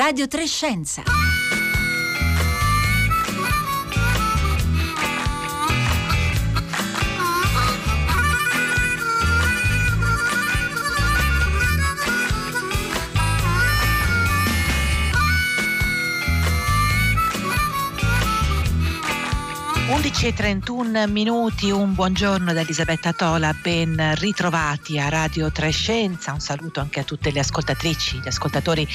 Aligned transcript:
Radio 0.00 0.26
Trescenza. 0.26 1.02
11.31 20.00 21.10
minuti, 21.10 21.70
un 21.70 21.92
buongiorno 21.92 22.54
da 22.54 22.62
Elisabetta 22.62 23.12
Tola, 23.12 23.52
ben 23.52 24.14
ritrovati 24.16 24.98
a 24.98 25.10
Radio 25.10 25.52
Trescenza, 25.52 26.32
un 26.32 26.40
saluto 26.40 26.80
anche 26.80 27.00
a 27.00 27.04
tutte 27.04 27.30
le 27.30 27.40
ascoltatrici, 27.40 28.18
gli 28.18 28.26
ascoltatori 28.26 28.88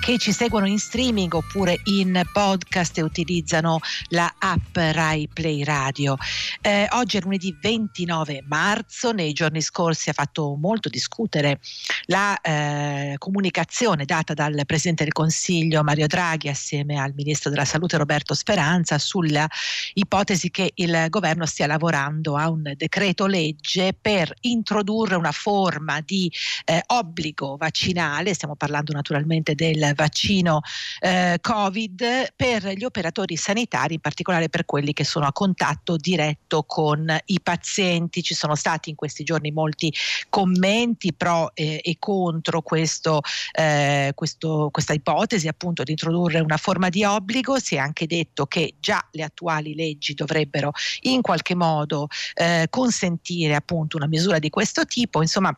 che 0.00 0.18
ci 0.18 0.30
seguono 0.30 0.68
in 0.68 0.78
streaming 0.78 1.34
oppure 1.34 1.80
in 1.86 2.22
podcast 2.32 2.96
e 2.96 3.02
utilizzano 3.02 3.80
la 4.10 4.32
app 4.38 4.76
Rai 4.76 5.28
Play 5.32 5.64
Radio. 5.64 6.16
Eh, 6.60 6.86
oggi 6.92 7.16
è 7.16 7.20
lunedì 7.22 7.56
29 7.60 8.44
marzo, 8.46 9.10
nei 9.10 9.32
giorni 9.32 9.60
scorsi 9.60 10.10
ha 10.10 10.12
fatto 10.14 10.54
molto 10.54 10.88
discutere 10.88 11.58
la 12.04 12.40
eh, 12.40 13.16
comunicazione 13.18 14.04
data 14.04 14.32
dal 14.32 14.62
Presidente 14.64 15.02
del 15.02 15.12
Consiglio 15.12 15.82
Mario 15.82 16.06
Draghi 16.06 16.48
assieme 16.48 17.00
al 17.00 17.14
Ministro 17.16 17.50
della 17.50 17.64
Salute 17.64 17.96
Roberto 17.96 18.32
Speranza 18.34 18.96
sulla 18.98 19.48
ipotesi 19.94 20.50
che 20.52 20.70
il 20.76 21.06
governo 21.08 21.46
stia 21.46 21.66
lavorando 21.66 22.36
a 22.36 22.48
un 22.48 22.74
decreto 22.76 23.26
legge 23.26 23.92
per 24.00 24.32
introdurre 24.42 25.16
una 25.16 25.32
forma 25.32 26.00
di 26.00 26.30
eh, 26.64 26.80
obbligo 26.86 27.56
vaccinale, 27.56 28.34
stiamo 28.34 28.54
parlando 28.54 28.92
naturalmente 28.92 29.56
del 29.56 29.92
vaccino 29.96 30.60
eh, 31.00 31.38
Covid, 31.40 32.34
per 32.36 32.68
gli 32.68 32.84
operatori 32.84 33.36
sanitari, 33.36 33.94
in 33.94 34.00
particolare 34.00 34.48
per 34.48 34.64
quelli 34.64 34.92
che 34.92 35.04
sono 35.04 35.26
a 35.26 35.32
contatto 35.32 35.96
diretto 35.96 36.62
con 36.62 37.16
i 37.26 37.40
pazienti. 37.40 38.22
Ci 38.22 38.34
sono 38.34 38.54
stati 38.54 38.90
in 38.90 38.94
questi 38.94 39.24
giorni 39.24 39.50
molti 39.50 39.92
commenti 40.28 41.12
pro 41.12 41.50
eh, 41.54 41.80
e 41.82 41.96
contro 41.98 42.62
questo, 42.62 43.22
eh, 43.52 44.12
questo, 44.14 44.68
questa 44.70 44.92
ipotesi 44.92 45.48
appunto 45.48 45.82
di 45.82 45.92
introdurre 45.92 46.40
una 46.40 46.58
forma 46.58 46.90
di 46.90 47.02
obbligo. 47.02 47.58
Si 47.58 47.74
è 47.74 47.78
anche 47.78 48.06
detto 48.06 48.46
che 48.46 48.74
già 48.78 49.04
le 49.12 49.22
attuali 49.22 49.74
leggi 49.74 50.12
dovrebbero 50.12 50.41
dovrebbero 50.42 50.72
in 51.02 51.20
qualche 51.22 51.54
modo 51.54 52.08
eh, 52.34 52.66
consentire 52.68 53.54
appunto 53.54 53.96
una 53.96 54.06
misura 54.06 54.38
di 54.38 54.50
questo 54.50 54.84
tipo. 54.84 55.20
Insomma, 55.20 55.56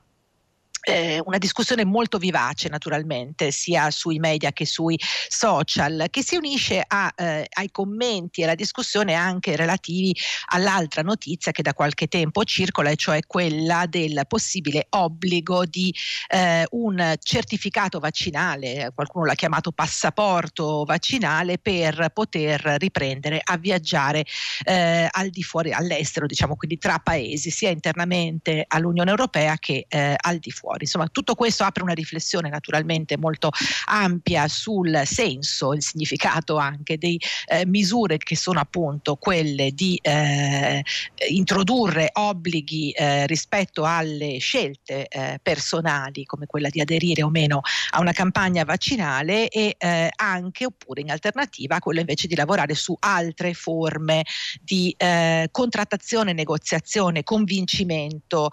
eh, 0.85 1.21
una 1.25 1.39
discussione 1.39 1.85
molto 1.85 2.19
vivace 2.19 2.69
naturalmente 2.69 3.51
sia 3.51 3.91
sui 3.91 4.19
media 4.19 4.53
che 4.53 4.67
sui 4.67 4.99
social 5.01 6.07
che 6.11 6.23
si 6.23 6.37
unisce 6.37 6.83
a, 6.87 7.13
eh, 7.17 7.47
ai 7.49 7.71
commenti 7.71 8.41
e 8.41 8.45
alla 8.45 8.55
discussione 8.55 9.15
anche 9.15 9.57
relativi 9.57 10.15
all'altra 10.53 11.03
notizia 11.03 11.53
che 11.53 11.63
da 11.63 11.73
qualche 11.73 12.07
tempo 12.07 12.45
circola 12.45 12.91
e 12.91 12.97
cioè 12.97 13.21
quella 13.27 13.87
del 13.89 14.25
possibile 14.29 14.87
obbligo 14.91 15.65
di 15.65 15.95
eh, 16.29 16.67
un 16.71 17.15
certificato 17.23 17.99
vaccinale 17.99 18.93
qualcuno 18.95 19.25
l'ha 19.25 19.35
chiamato 19.35 19.73
passaporto 19.73 20.85
vaccinale 20.85 21.59
per 21.59 22.11
poter 22.13 22.61
riprendere 22.79 23.41
a 23.43 23.57
viaggiare 23.57 24.25
eh, 24.65 25.09
al 25.11 25.31
di 25.31 25.43
fuori 25.43 25.73
all'estero 25.73 26.27
diciamo 26.27 26.57
quindi 26.57 26.79
tra 26.79 26.99
paesi 26.99 27.51
sia 27.51 27.71
internamente 27.71 28.65
all'Unione 28.69 29.11
Europea 29.11 29.57
che 29.59 29.87
eh, 29.89 30.15
al 30.17 30.39
di 30.39 30.51
fuori 30.51 30.74
fuori. 30.75 30.85
Insomma, 30.85 31.09
tutto 31.09 31.35
questo 31.35 31.65
apre 31.65 31.83
una 31.83 31.93
riflessione 31.93 32.49
naturalmente 32.49 33.17
molto 33.17 33.51
ampia 33.87 34.49
sul 34.49 35.03
senso, 35.05 35.73
il 35.73 35.83
significato 35.83 36.57
anche 36.57 36.97
di 36.97 37.21
eh, 37.47 37.65
misure 37.67 38.19
che 38.19 38.37
sono 38.37 38.61
appunto 38.61 39.17
quelle 39.17 39.71
di 39.73 39.99
eh, 40.03 40.83
introdurre 41.29 42.11
obblighi 42.13 42.91
eh, 42.91 43.27
rispetto 43.27 43.85
alle 43.85 44.39
scelte 44.39 45.07
eh, 45.07 45.39
personali, 45.43 46.25
come 46.25 46.47
quella 46.47 46.69
di 46.69 46.81
aderire 46.81 47.23
o 47.23 47.31
meno 47.31 47.61
a 47.91 48.01
una 48.01 48.13
campagna 48.13 48.65
vaccinale 48.65 49.49
e 49.49 49.77
eh, 49.79 50.11
anche 50.15 50.67
oppure 50.67 51.01
in 51.01 51.11
alternativa 51.11 51.79
quello 51.79 52.01
invece 52.01 52.27
di 52.27 52.35
lavorare 52.35 52.75
su 52.75 52.97
altre 52.99 53.55
forme 53.55 54.25
di 54.61 54.95
eh, 54.97 55.49
contrattazione, 55.51 56.33
negoziazione, 56.33 57.23
convincimento 57.23 58.51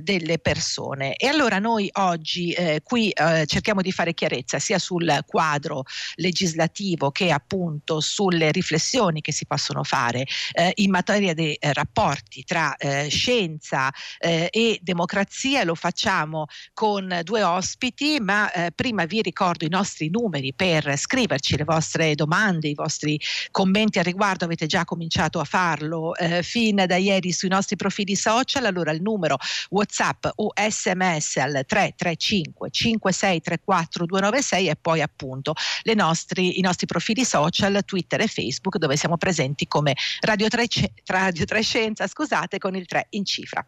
delle 0.00 0.38
persone. 0.38 1.14
E 1.16 1.26
allora 1.26 1.47
allora 1.48 1.58
noi 1.58 1.88
oggi 1.94 2.52
eh, 2.52 2.82
qui 2.84 3.08
eh, 3.10 3.46
cerchiamo 3.46 3.80
di 3.80 3.90
fare 3.90 4.12
chiarezza 4.12 4.58
sia 4.58 4.78
sul 4.78 5.24
quadro 5.26 5.84
legislativo 6.16 7.10
che 7.10 7.30
appunto 7.30 8.00
sulle 8.00 8.52
riflessioni 8.52 9.22
che 9.22 9.32
si 9.32 9.46
possono 9.46 9.82
fare 9.82 10.26
eh, 10.52 10.72
in 10.76 10.90
materia 10.90 11.32
di 11.32 11.54
eh, 11.54 11.72
rapporti 11.72 12.44
tra 12.44 12.76
eh, 12.76 13.08
scienza 13.08 13.90
eh, 14.18 14.48
e 14.50 14.78
democrazia. 14.82 15.64
Lo 15.64 15.74
facciamo 15.74 16.46
con 16.74 17.20
due 17.22 17.42
ospiti, 17.42 18.18
ma 18.20 18.50
prima 18.74 19.04
vi 19.06 19.22
ricordo 19.22 19.64
i 19.64 19.68
nostri 19.68 20.10
numeri 20.10 20.52
per 20.54 20.96
scriverci 20.96 21.56
le 21.56 21.64
vostre 21.64 22.14
domande, 22.14 22.68
i 22.68 22.74
vostri 22.74 23.18
commenti 23.50 23.98
al 23.98 24.04
riguardo. 24.04 24.44
Avete 24.44 24.66
già 24.66 24.84
cominciato 24.84 25.40
a 25.40 25.44
farlo 25.44 26.12
fin 26.42 26.84
da 26.86 26.96
ieri 26.96 27.32
sui 27.32 27.48
nostri 27.48 27.76
profili 27.76 28.16
social. 28.16 28.64
Allora 28.64 28.90
il 28.92 29.00
numero 29.00 29.36
WhatsApp 29.70 30.26
o 30.36 30.52
SMS 30.54 31.37
al 31.40 31.64
335 31.66 32.70
5634 32.70 34.06
296 34.06 34.68
e 34.68 34.76
poi 34.76 35.00
appunto 35.02 35.54
nostri, 35.94 36.58
i 36.58 36.62
nostri 36.62 36.86
profili 36.86 37.24
social 37.24 37.82
Twitter 37.84 38.20
e 38.20 38.26
Facebook 38.26 38.76
dove 38.76 38.96
siamo 38.96 39.16
presenti 39.16 39.66
come 39.66 39.94
Radio 40.20 40.48
3, 40.48 40.66
Radio 41.06 41.44
3 41.44 41.62
Scienza 41.62 42.06
scusate 42.06 42.58
con 42.58 42.74
il 42.76 42.86
3 42.86 43.06
in 43.10 43.24
cifra. 43.24 43.66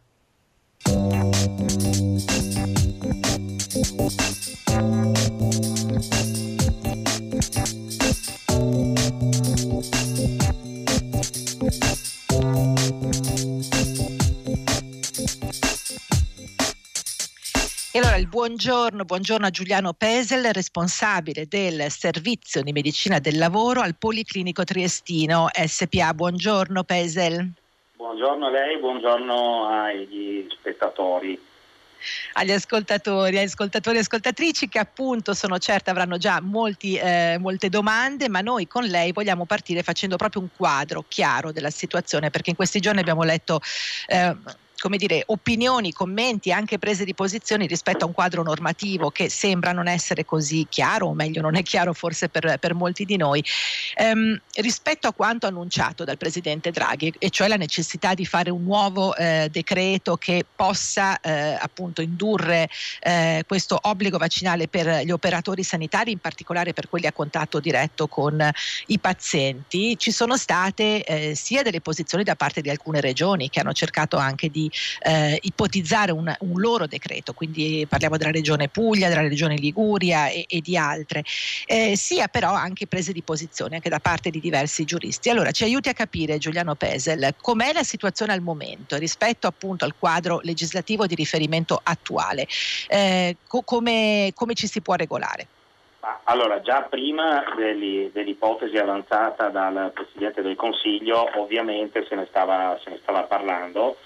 E 17.93 17.99
allora 17.99 18.15
il 18.15 18.27
buongiorno, 18.27 19.03
buongiorno 19.03 19.47
a 19.47 19.49
Giuliano 19.49 19.91
Pesel, 19.91 20.53
responsabile 20.53 21.45
del 21.49 21.91
servizio 21.91 22.61
di 22.61 22.71
medicina 22.71 23.19
del 23.19 23.37
lavoro 23.37 23.81
al 23.81 23.97
Policlinico 23.97 24.63
Triestino 24.63 25.49
SPA. 25.51 26.13
Buongiorno 26.13 26.85
Pesel. 26.85 27.51
Buongiorno 27.97 28.45
a 28.45 28.49
lei, 28.49 28.79
buongiorno 28.79 29.67
agli 29.67 30.47
spettatori 30.49 31.37
agli 32.33 32.51
ascoltatori, 32.51 33.37
agli 33.37 33.45
ascoltatori 33.45 33.97
e 33.97 33.99
ascoltatrici 33.99 34.69
che 34.69 34.79
appunto 34.79 35.33
sono 35.33 35.57
certa 35.59 35.91
avranno 35.91 36.17
già 36.17 36.39
molti, 36.41 36.95
eh, 36.95 37.37
molte 37.39 37.69
domande, 37.69 38.29
ma 38.29 38.41
noi 38.41 38.67
con 38.67 38.85
lei 38.85 39.11
vogliamo 39.11 39.45
partire 39.45 39.83
facendo 39.83 40.15
proprio 40.15 40.41
un 40.41 40.47
quadro 40.55 41.03
chiaro 41.07 41.51
della 41.51 41.69
situazione 41.69 42.29
perché 42.29 42.51
in 42.51 42.55
questi 42.55 42.79
giorni 42.79 43.01
abbiamo 43.01 43.23
letto 43.23 43.59
eh, 44.07 44.35
come 44.81 44.97
dire, 44.97 45.21
opinioni, 45.27 45.93
commenti, 45.93 46.51
anche 46.51 46.79
prese 46.79 47.05
di 47.05 47.13
posizioni 47.13 47.67
rispetto 47.67 48.03
a 48.03 48.07
un 48.07 48.13
quadro 48.13 48.41
normativo 48.41 49.11
che 49.11 49.29
sembra 49.29 49.73
non 49.73 49.87
essere 49.87 50.25
così 50.25 50.65
chiaro, 50.67 51.07
o 51.07 51.13
meglio 51.13 51.39
non 51.41 51.55
è 51.55 51.61
chiaro 51.61 51.93
forse 51.93 52.29
per, 52.29 52.57
per 52.59 52.73
molti 52.73 53.05
di 53.05 53.15
noi, 53.15 53.45
ehm, 53.95 54.41
rispetto 54.55 55.07
a 55.07 55.13
quanto 55.13 55.45
annunciato 55.45 56.03
dal 56.03 56.17
Presidente 56.17 56.71
Draghi, 56.71 57.13
e 57.19 57.29
cioè 57.29 57.47
la 57.47 57.57
necessità 57.57 58.15
di 58.15 58.25
fare 58.25 58.49
un 58.49 58.63
nuovo 58.63 59.15
eh, 59.15 59.49
decreto 59.51 60.17
che 60.17 60.45
possa 60.55 61.19
eh, 61.19 61.55
appunto 61.59 62.01
indurre 62.01 62.67
eh, 63.01 63.43
questo 63.47 63.77
obbligo 63.79 64.17
vaccinale 64.17 64.67
per 64.67 65.03
gli 65.05 65.11
operatori 65.11 65.61
sanitari, 65.61 66.11
in 66.11 66.19
particolare 66.19 66.73
per 66.73 66.89
quelli 66.89 67.05
a 67.05 67.13
contatto 67.13 67.59
diretto 67.59 68.07
con 68.07 68.49
i 68.87 68.97
pazienti, 68.97 69.95
ci 69.99 70.11
sono 70.11 70.37
state 70.37 71.03
eh, 71.03 71.35
sia 71.35 71.61
delle 71.61 71.81
posizioni 71.81 72.23
da 72.23 72.35
parte 72.35 72.61
di 72.61 72.71
alcune 72.71 72.99
regioni 72.99 73.49
che 73.49 73.59
hanno 73.59 73.73
cercato 73.73 74.17
anche 74.17 74.49
di 74.49 74.69
eh, 74.99 75.37
ipotizzare 75.41 76.11
un, 76.11 76.33
un, 76.39 76.59
loro 76.59 76.87
decreto, 76.87 77.33
quindi 77.33 77.85
parliamo 77.87 78.17
della 78.17 78.31
regione 78.31 78.69
Puglia, 78.69 79.09
della 79.09 79.21
regione 79.21 79.55
Liguria 79.55 80.27
e, 80.27 80.45
e 80.47 80.61
di 80.61 80.77
altre, 80.77 81.23
eh, 81.65 81.95
sia 81.95 82.27
però 82.27 82.51
anche 82.51 82.87
prese 82.87 83.11
di 83.11 83.23
posizione 83.23 83.75
anche 83.75 83.89
da 83.89 83.99
parte 83.99 84.29
di 84.29 84.39
diversi 84.39 84.83
giuristi. 84.85 85.29
Allora 85.29 85.51
ci 85.51 85.63
aiuti 85.63 85.89
a 85.89 85.93
capire 85.93 86.37
Giuliano 86.37 86.75
Pesel 86.75 87.35
com'è 87.39 87.73
la 87.73 87.83
situazione 87.83 88.33
al 88.33 88.41
momento 88.41 88.97
rispetto 88.97 89.47
appunto 89.47 89.85
al 89.85 89.95
quadro 89.97 90.39
legislativo 90.41 91.05
di 91.05 91.15
riferimento 91.15 91.79
attuale, 91.81 92.45
eh, 92.87 93.37
co- 93.47 93.63
come, 93.63 94.31
come 94.33 94.53
ci 94.53 94.67
si 94.67 94.81
può 94.81 94.95
regolare? 94.95 95.49
Allora, 96.23 96.61
già 96.61 96.81
prima 96.83 97.43
dell'ipotesi 97.55 98.75
avanzata 98.77 99.49
dal 99.49 99.91
Presidente 99.93 100.41
del 100.41 100.55
Consiglio, 100.55 101.29
ovviamente 101.39 102.05
se 102.09 102.15
ne 102.15 102.25
stava, 102.27 102.79
se 102.83 102.89
ne 102.89 102.99
stava 103.03 103.23
parlando, 103.23 103.97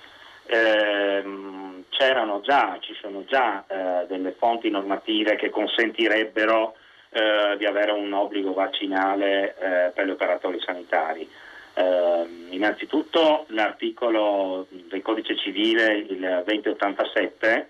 ehm, 0.45 1.83
c'erano 1.89 2.41
già, 2.41 2.77
ci 2.81 2.93
sono 2.99 3.23
già 3.25 3.63
eh, 3.67 4.05
delle 4.07 4.31
fonti 4.33 4.69
normative 4.69 5.35
che 5.35 5.49
consentirebbero 5.49 6.75
eh, 7.09 7.55
di 7.57 7.65
avere 7.65 7.91
un 7.91 8.11
obbligo 8.11 8.53
vaccinale 8.53 9.55
eh, 9.57 9.91
per 9.91 10.05
gli 10.05 10.11
operatori 10.11 10.59
sanitari. 10.59 11.27
Eh, 11.73 12.27
innanzitutto 12.49 13.45
l'articolo 13.49 14.67
del 14.69 15.01
codice 15.01 15.35
civile, 15.37 15.95
il 15.95 16.43
2087, 16.45 17.69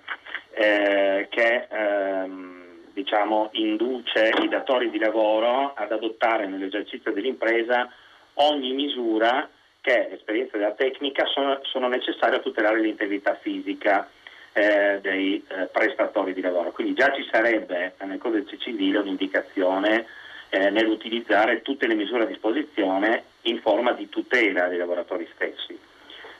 eh, 0.51 1.27
che 1.29 1.67
ehm, 1.69 2.55
diciamo, 2.93 3.49
induce 3.53 4.31
i 4.41 4.47
datori 4.47 4.89
di 4.89 4.97
lavoro 4.97 5.73
ad 5.75 5.91
adottare 5.91 6.47
nell'esercizio 6.47 7.11
dell'impresa 7.11 7.91
ogni 8.35 8.73
misura 8.73 9.47
che, 9.85 10.09
esperienza 10.13 10.57
della 10.57 10.71
tecnica, 10.71 11.25
sono, 11.27 11.59
sono 11.61 11.87
necessarie 11.87 12.37
a 12.37 12.41
tutelare 12.41 12.79
l'integrità 12.79 13.35
fisica 13.35 14.09
eh, 14.51 14.97
dei 14.99 15.45
eh, 15.47 15.67
prestatori 15.67 16.33
di 16.33 16.41
lavoro. 16.41 16.71
Quindi 16.71 16.95
già 16.95 17.13
ci 17.13 17.23
sarebbe 17.31 17.93
nel 18.03 18.17
codice 18.17 18.57
civile 18.57 18.97
un'indicazione 18.97 20.07
eh, 20.49 20.71
nell'utilizzare 20.71 21.61
tutte 21.61 21.85
le 21.85 21.93
misure 21.93 22.23
a 22.23 22.25
disposizione 22.27 23.25
in 23.43 23.61
forma 23.61 23.91
di 23.91 24.09
tutela 24.09 24.67
dei 24.67 24.79
lavoratori 24.79 25.29
stessi. 25.35 25.77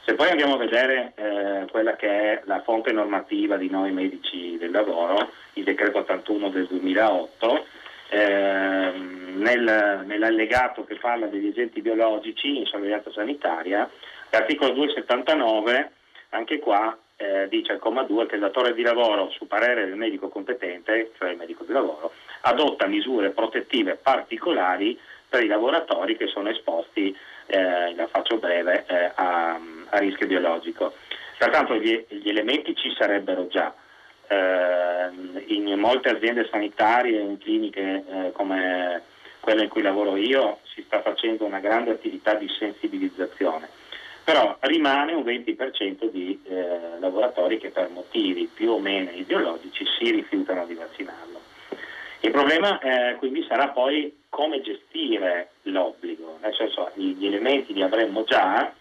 Se 0.03 0.15
poi 0.15 0.29
andiamo 0.29 0.55
a 0.55 0.57
vedere 0.57 1.13
eh, 1.15 1.65
quella 1.69 1.95
che 1.95 2.07
è 2.07 2.41
la 2.45 2.61
fonte 2.63 2.91
normativa 2.91 3.57
di 3.57 3.69
noi 3.69 3.91
medici 3.91 4.57
del 4.57 4.71
lavoro, 4.71 5.31
il 5.53 5.63
decreto 5.63 5.99
81 5.99 6.49
del 6.49 6.65
2008, 6.65 7.65
eh, 8.09 8.91
nel, 9.35 10.03
nell'allegato 10.05 10.85
che 10.85 10.95
parla 10.95 11.27
degli 11.27 11.47
agenti 11.47 11.81
biologici 11.81 12.57
in 12.57 12.65
sorveglianza 12.65 13.11
sanitaria, 13.11 13.89
l'articolo 14.29 14.71
279, 14.71 15.91
anche 16.29 16.59
qua 16.59 16.97
eh, 17.17 17.47
dice 17.47 17.73
al 17.73 17.79
comma 17.79 18.03
2 18.03 18.25
che 18.25 18.35
il 18.35 18.41
datore 18.41 18.73
di 18.73 18.81
lavoro, 18.81 19.29
su 19.31 19.47
parere 19.47 19.85
del 19.85 19.95
medico 19.95 20.29
competente, 20.29 21.11
cioè 21.17 21.29
il 21.31 21.37
medico 21.37 21.63
di 21.63 21.73
lavoro, 21.73 22.11
adotta 22.41 22.87
misure 22.87 23.29
protettive 23.29 23.95
particolari 23.95 24.99
per 25.27 25.43
i 25.43 25.47
lavoratori 25.47 26.17
che 26.17 26.27
sono 26.27 26.49
esposti, 26.49 27.15
eh, 27.47 27.95
la 27.95 28.07
faccio 28.07 28.37
breve, 28.37 28.85
eh, 28.87 29.11
a, 29.15 29.59
a, 29.89 29.97
rischio 29.97 30.27
biologico. 30.27 30.93
Pertanto 31.37 31.75
gli, 31.75 32.05
gli 32.07 32.29
elementi 32.29 32.75
ci 32.75 32.93
sarebbero 32.97 33.47
già. 33.47 33.73
Eh, 34.27 35.53
in 35.53 35.79
molte 35.79 36.09
aziende 36.09 36.47
sanitarie, 36.49 37.19
in 37.19 37.37
cliniche 37.37 38.03
eh, 38.07 38.31
come 38.31 39.03
quella 39.39 39.61
in 39.61 39.69
cui 39.69 39.81
lavoro 39.81 40.15
io, 40.15 40.59
si 40.73 40.81
sta 40.83 41.01
facendo 41.01 41.45
una 41.45 41.59
grande 41.59 41.91
attività 41.91 42.33
di 42.33 42.49
sensibilizzazione. 42.49 43.69
Però 44.23 44.57
rimane 44.61 45.13
un 45.13 45.23
20% 45.23 46.09
di 46.09 46.41
eh, 46.47 46.97
lavoratori 46.99 47.59
che 47.59 47.69
per 47.69 47.89
motivi 47.89 48.49
più 48.51 48.71
o 48.71 48.79
meno 48.79 49.11
ideologici 49.11 49.85
si 49.99 50.09
rifiutano 50.09 50.65
di 50.65 50.73
vaccinarlo. 50.73 51.39
Il 52.21 52.31
problema 52.31 52.79
eh, 52.79 53.15
quindi 53.17 53.45
sarà 53.47 53.67
poi 53.67 54.23
come 54.29 54.61
gestire 54.61 55.49
l'obbligo, 55.63 56.39
nel 56.41 56.55
senso 56.55 56.89
gli 56.95 57.23
elementi 57.23 57.71
li 57.71 57.83
avremmo 57.83 58.23
già, 58.23 58.73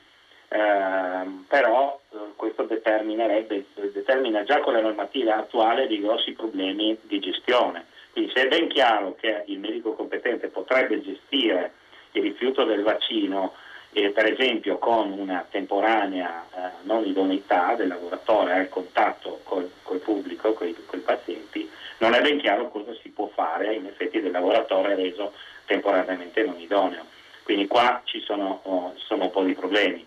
eh, 0.48 1.26
però 1.46 2.00
questo 2.36 2.64
determina 2.64 4.44
già 4.44 4.60
con 4.60 4.72
la 4.72 4.80
normativa 4.80 5.36
attuale 5.36 5.86
dei 5.86 6.00
grossi 6.00 6.32
problemi 6.32 6.96
di 7.02 7.18
gestione. 7.18 7.86
Quindi 8.12 8.32
se 8.34 8.42
è 8.42 8.48
ben 8.48 8.68
chiaro 8.68 9.14
che 9.14 9.44
il 9.46 9.58
medico 9.58 9.94
competente 9.94 10.48
potrebbe 10.48 11.00
gestire 11.02 11.72
il 12.12 12.22
rifiuto 12.22 12.64
del 12.64 12.82
vaccino 12.82 13.54
eh, 13.92 14.10
per 14.10 14.30
esempio 14.32 14.78
con 14.78 15.12
una 15.12 15.46
temporanea 15.48 16.44
eh, 16.52 16.70
non 16.82 17.06
idoneità 17.06 17.74
del 17.74 17.88
lavoratore 17.88 18.52
al 18.54 18.68
contatto 18.68 19.40
col, 19.44 19.70
col 19.82 19.98
pubblico, 19.98 20.52
con 20.52 20.66
i 20.66 21.02
pazienti, 21.04 21.70
non 21.98 22.12
è 22.14 22.20
ben 22.20 22.38
chiaro 22.38 22.68
cosa 22.70 22.92
si 23.00 23.10
può 23.10 23.28
fare 23.28 23.74
in 23.74 23.86
effetti 23.86 24.20
del 24.20 24.32
lavoratore 24.32 24.94
reso 24.96 25.32
temporaneamente 25.66 26.42
non 26.42 26.58
idoneo. 26.58 27.04
Quindi 27.44 27.66
qua 27.66 28.00
ci 28.04 28.20
sono, 28.20 28.60
oh, 28.64 28.94
sono 28.96 29.24
un 29.24 29.30
po' 29.30 29.42
di 29.42 29.54
problemi. 29.54 30.04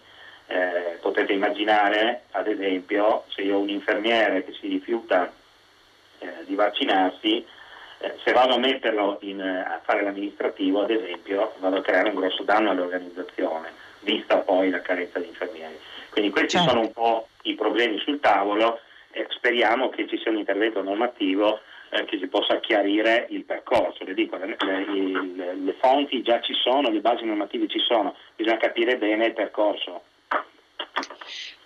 Eh, 0.50 0.98
potete 1.02 1.34
immaginare, 1.34 2.24
ad 2.32 2.48
esempio, 2.48 3.26
se 3.28 3.42
io 3.42 3.58
ho 3.58 3.60
un 3.60 3.70
infermiere 3.70 4.46
che 4.46 4.54
si 4.54 4.68
rifiuta 4.68 5.32
eh, 6.20 6.46
di 6.46 6.56
vaccinarsi, 6.56 7.46
eh, 8.00 8.14
se 8.24 8.32
vado 8.32 8.56
a 8.56 8.60
metterlo 8.60 9.18
in, 9.22 9.42
eh, 9.42 9.60
a 9.60 9.82
fare 9.84 10.04
l'amministrativo, 10.04 10.84
ad 10.84 10.92
esempio, 10.92 11.54
vado 11.60 11.78
a 11.78 11.82
creare 11.82 12.10
un 12.10 12.16
grosso 12.16 12.44
danno 12.44 12.70
all'organizzazione, 12.70 13.72
vista 14.02 14.38
poi 14.38 14.70
la 14.70 14.82
carenza 14.82 15.20
di 15.20 15.28
infermieri. 15.28 15.78
Quindi 16.10 16.32
questi 16.32 16.58
certo. 16.58 16.70
sono 16.70 16.82
un 16.82 16.92
po' 16.94 17.28
i 17.44 17.56
problemi 17.56 18.00
sul 18.00 18.20
tavolo 18.20 18.80
e 19.12 19.26
speriamo 19.30 19.90
che 19.90 20.08
ci 20.08 20.18
sia 20.18 20.32
un 20.32 20.38
intervento 20.38 20.82
normativo 20.82 21.60
eh, 21.90 22.06
che 22.06 22.18
si 22.20 22.28
possa 22.28 22.60
chiarire 22.60 23.28
il 23.30 23.44
percorso. 23.44 24.04
Le, 24.04 24.14
dico, 24.14 24.38
le, 24.38 24.56
le, 24.60 25.56
le 25.56 25.74
fonti 25.80 26.22
già 26.22 26.40
ci 26.42 26.54
sono, 26.54 26.90
le 26.90 27.00
basi 27.00 27.26
normative 27.26 27.68
ci 27.68 27.80
sono, 27.80 28.16
bisogna 28.36 28.58
capire 28.58 28.98
bene 28.98 29.26
il 29.26 29.34
percorso. 29.34 30.04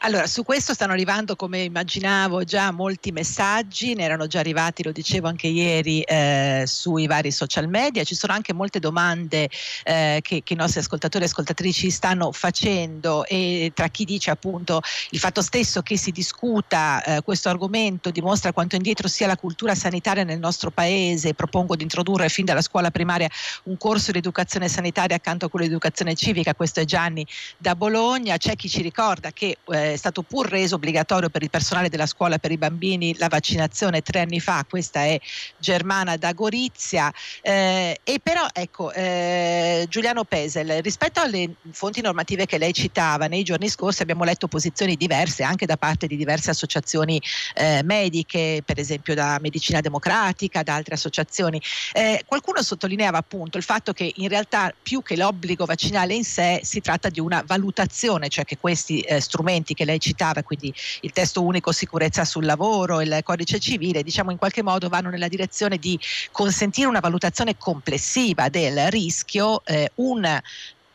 Allora, 0.04 0.26
su 0.26 0.44
questo 0.44 0.74
stanno 0.74 0.94
arrivando, 0.94 1.36
come 1.36 1.62
immaginavo, 1.62 2.44
già 2.44 2.72
molti 2.72 3.12
messaggi, 3.12 3.94
ne 3.94 4.02
erano 4.02 4.26
già 4.26 4.40
arrivati, 4.40 4.82
lo 4.82 4.92
dicevo 4.92 5.28
anche 5.28 5.46
ieri, 5.46 6.02
eh, 6.02 6.64
sui 6.66 7.06
vari 7.06 7.30
social 7.30 7.68
media. 7.68 8.04
Ci 8.04 8.16
sono 8.16 8.34
anche 8.34 8.52
molte 8.52 8.80
domande 8.80 9.48
eh, 9.84 10.18
che, 10.24 10.42
che, 10.44 10.54
i 10.54 10.56
nostri 10.56 10.80
ascoltatori 10.80 11.24
e 11.24 11.28
ascoltatrici 11.28 11.92
stanno 11.92 12.32
facendo 12.32 13.26
e 13.28 13.74
tra 13.76 13.90
chi 13.90 14.04
dice 14.04 14.32
appunto 14.32 14.82
il 15.12 15.20
fatto 15.20 15.44
stesso 15.44 15.84
che 15.84 15.98
si 15.98 16.10
discuta 16.10 17.04
eh, 17.04 17.22
questo 17.22 17.50
argomento 17.50 18.10
dimostra 18.10 18.54
quanto 18.54 18.76
indietro 18.76 19.08
sia 19.08 19.28
la 19.28 19.38
cultura 19.38 19.76
sanitaria 19.76 20.24
nel 20.24 20.40
nostro 20.40 20.72
paese. 20.72 21.36
Propongo 21.36 21.76
di 21.76 21.84
introdurre 21.84 22.28
fin 22.30 22.46
dalla 22.46 22.62
scuola 22.62 22.90
primaria 22.90 23.30
un 23.66 23.78
corso 23.78 24.12
di 24.12 24.18
educazione 24.18 24.68
sanitaria 24.68 25.16
accanto 25.16 25.46
a 25.46 25.50
quello 25.50 25.68
di 25.68 25.72
educazione 25.72 26.16
civica. 26.16 26.56
Questo 26.56 26.80
è 26.80 26.86
Gianni 26.86 27.24
da 27.58 27.76
Bologna. 27.76 28.38
C'è 28.38 28.56
chi 28.56 28.68
ci 28.68 28.82
ricorda 28.82 29.30
che 29.32 29.58
eh, 29.68 29.90
è 29.94 29.98
stato 29.98 30.22
pur 30.22 30.48
reso 30.50 30.76
obbligatorio 30.76 31.30
per 31.30 31.44
il 31.44 31.50
personale 31.50 31.90
della 31.90 32.06
scuola 32.06 32.38
per 32.38 32.52
i 32.52 32.58
bambini 32.58 33.16
la 33.18 33.28
vaccinazione 33.28 34.02
tre 34.02 34.22
anni 34.22 34.40
fa, 34.40 34.66
questa 34.68 35.04
è 35.04 35.20
Germana 35.58 36.18
da 36.18 36.34
Gorizia, 36.34 37.12
eh, 37.42 38.00
e 38.04 38.20
però 38.22 38.46
ecco 38.52 38.92
eh, 38.92 39.86
Giuliano 39.90 40.24
Pesel, 40.24 40.82
rispetto 40.82 41.20
alle 41.20 41.56
fonti 41.72 42.02
normative 42.02 42.46
che 42.46 42.58
lei 42.58 42.74
citava, 42.74 43.28
nei 43.28 43.44
giorni 43.44 43.70
scorsi 43.70 44.02
abbiamo 44.02 44.24
letto 44.24 44.48
posizioni 44.48 44.96
diverse 44.96 45.44
anche 45.44 45.66
da 45.66 45.78
parte 45.78 46.08
di 46.08 46.18
diverse 46.18 46.50
associazioni 46.52 47.22
eh, 47.56 47.82
mediche, 47.84 48.62
per 48.66 48.80
esempio 48.80 49.16
da 49.16 49.38
Medicina 49.42 49.82
Democratica, 49.82 50.64
da 50.64 50.76
altre 50.76 50.96
associazioni. 50.96 51.62
Eh, 51.94 52.24
qualcuno 52.26 52.62
sottolineava 52.62 53.18
appunto 53.18 53.58
il 53.58 53.64
fatto 53.64 53.94
che 53.94 54.12
in 54.16 54.28
realtà 54.28 54.74
più 54.82 55.02
che 55.02 55.16
l'obbligo 55.16 55.66
vaccinale 55.66 56.14
in 56.14 56.24
sé 56.24 56.62
si 56.64 56.82
tratta 56.82 57.10
di 57.10 57.20
una 57.20 57.44
valutazione, 57.46 58.30
cioè 58.30 58.46
che 58.46 58.58
questi 58.58 59.00
eh, 59.02 59.20
strumenti 59.20 59.74
che 59.82 59.86
lei 59.86 60.00
citava, 60.00 60.44
quindi 60.44 60.74
il 61.02 61.12
testo 61.12 61.42
unico 61.42 61.72
sicurezza 61.72 62.24
sul 62.24 62.46
lavoro, 62.46 63.02
il 63.02 63.22
codice 63.24 63.60
civile, 63.60 64.04
diciamo 64.04 64.30
in 64.30 64.38
qualche 64.38 64.62
modo 64.62 64.90
vanno 64.90 65.10
nella 65.10 65.28
direzione 65.28 65.78
di 65.78 66.00
consentire 66.32 66.88
una 66.88 67.00
valutazione 67.00 67.58
complessiva 67.58 68.50
del 68.50 68.92
rischio, 68.92 69.64
eh, 69.66 69.92
un 69.96 70.40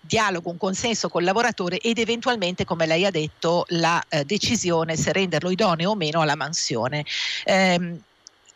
dialogo, 0.01 0.51
un 0.51 0.57
consenso 0.57 1.09
col 1.09 1.25
lavoratore 1.25 1.79
ed 1.79 1.99
eventualmente, 1.99 2.65
come 2.65 2.87
lei 2.87 3.05
ha 3.05 3.11
detto, 3.11 3.65
la 3.71 4.01
eh, 4.09 4.25
decisione 4.25 4.97
se 4.97 5.13
renderlo 5.13 5.51
idoneo 5.51 5.91
o 5.91 5.97
meno 5.97 6.21
alla 6.21 6.37
mansione. 6.37 7.05
Eh, 7.45 7.99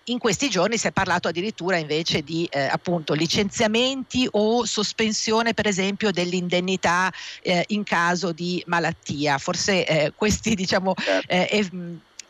in 0.04 0.18
questi 0.18 0.48
giorni 0.48 0.76
si 0.76 0.86
è 0.86 0.92
parlato 0.92 1.28
addirittura 1.28 1.76
invece 1.76 2.22
di 2.22 2.48
eh, 2.50 2.60
appunto 2.60 3.14
licenziamenti 3.14 4.26
o 4.30 4.64
sospensione 4.64 5.54
per 5.54 5.66
esempio 5.66 6.10
dell'indennità 6.10 7.10
eh, 7.42 7.64
in 7.68 7.84
caso 7.84 8.32
di 8.32 8.62
malattia. 8.66 9.38
Forse 9.38 9.86
eh, 9.86 10.12
questi 10.14 10.54
diciamo 10.54 10.94
certo. 10.96 11.28
eh, 11.28 11.68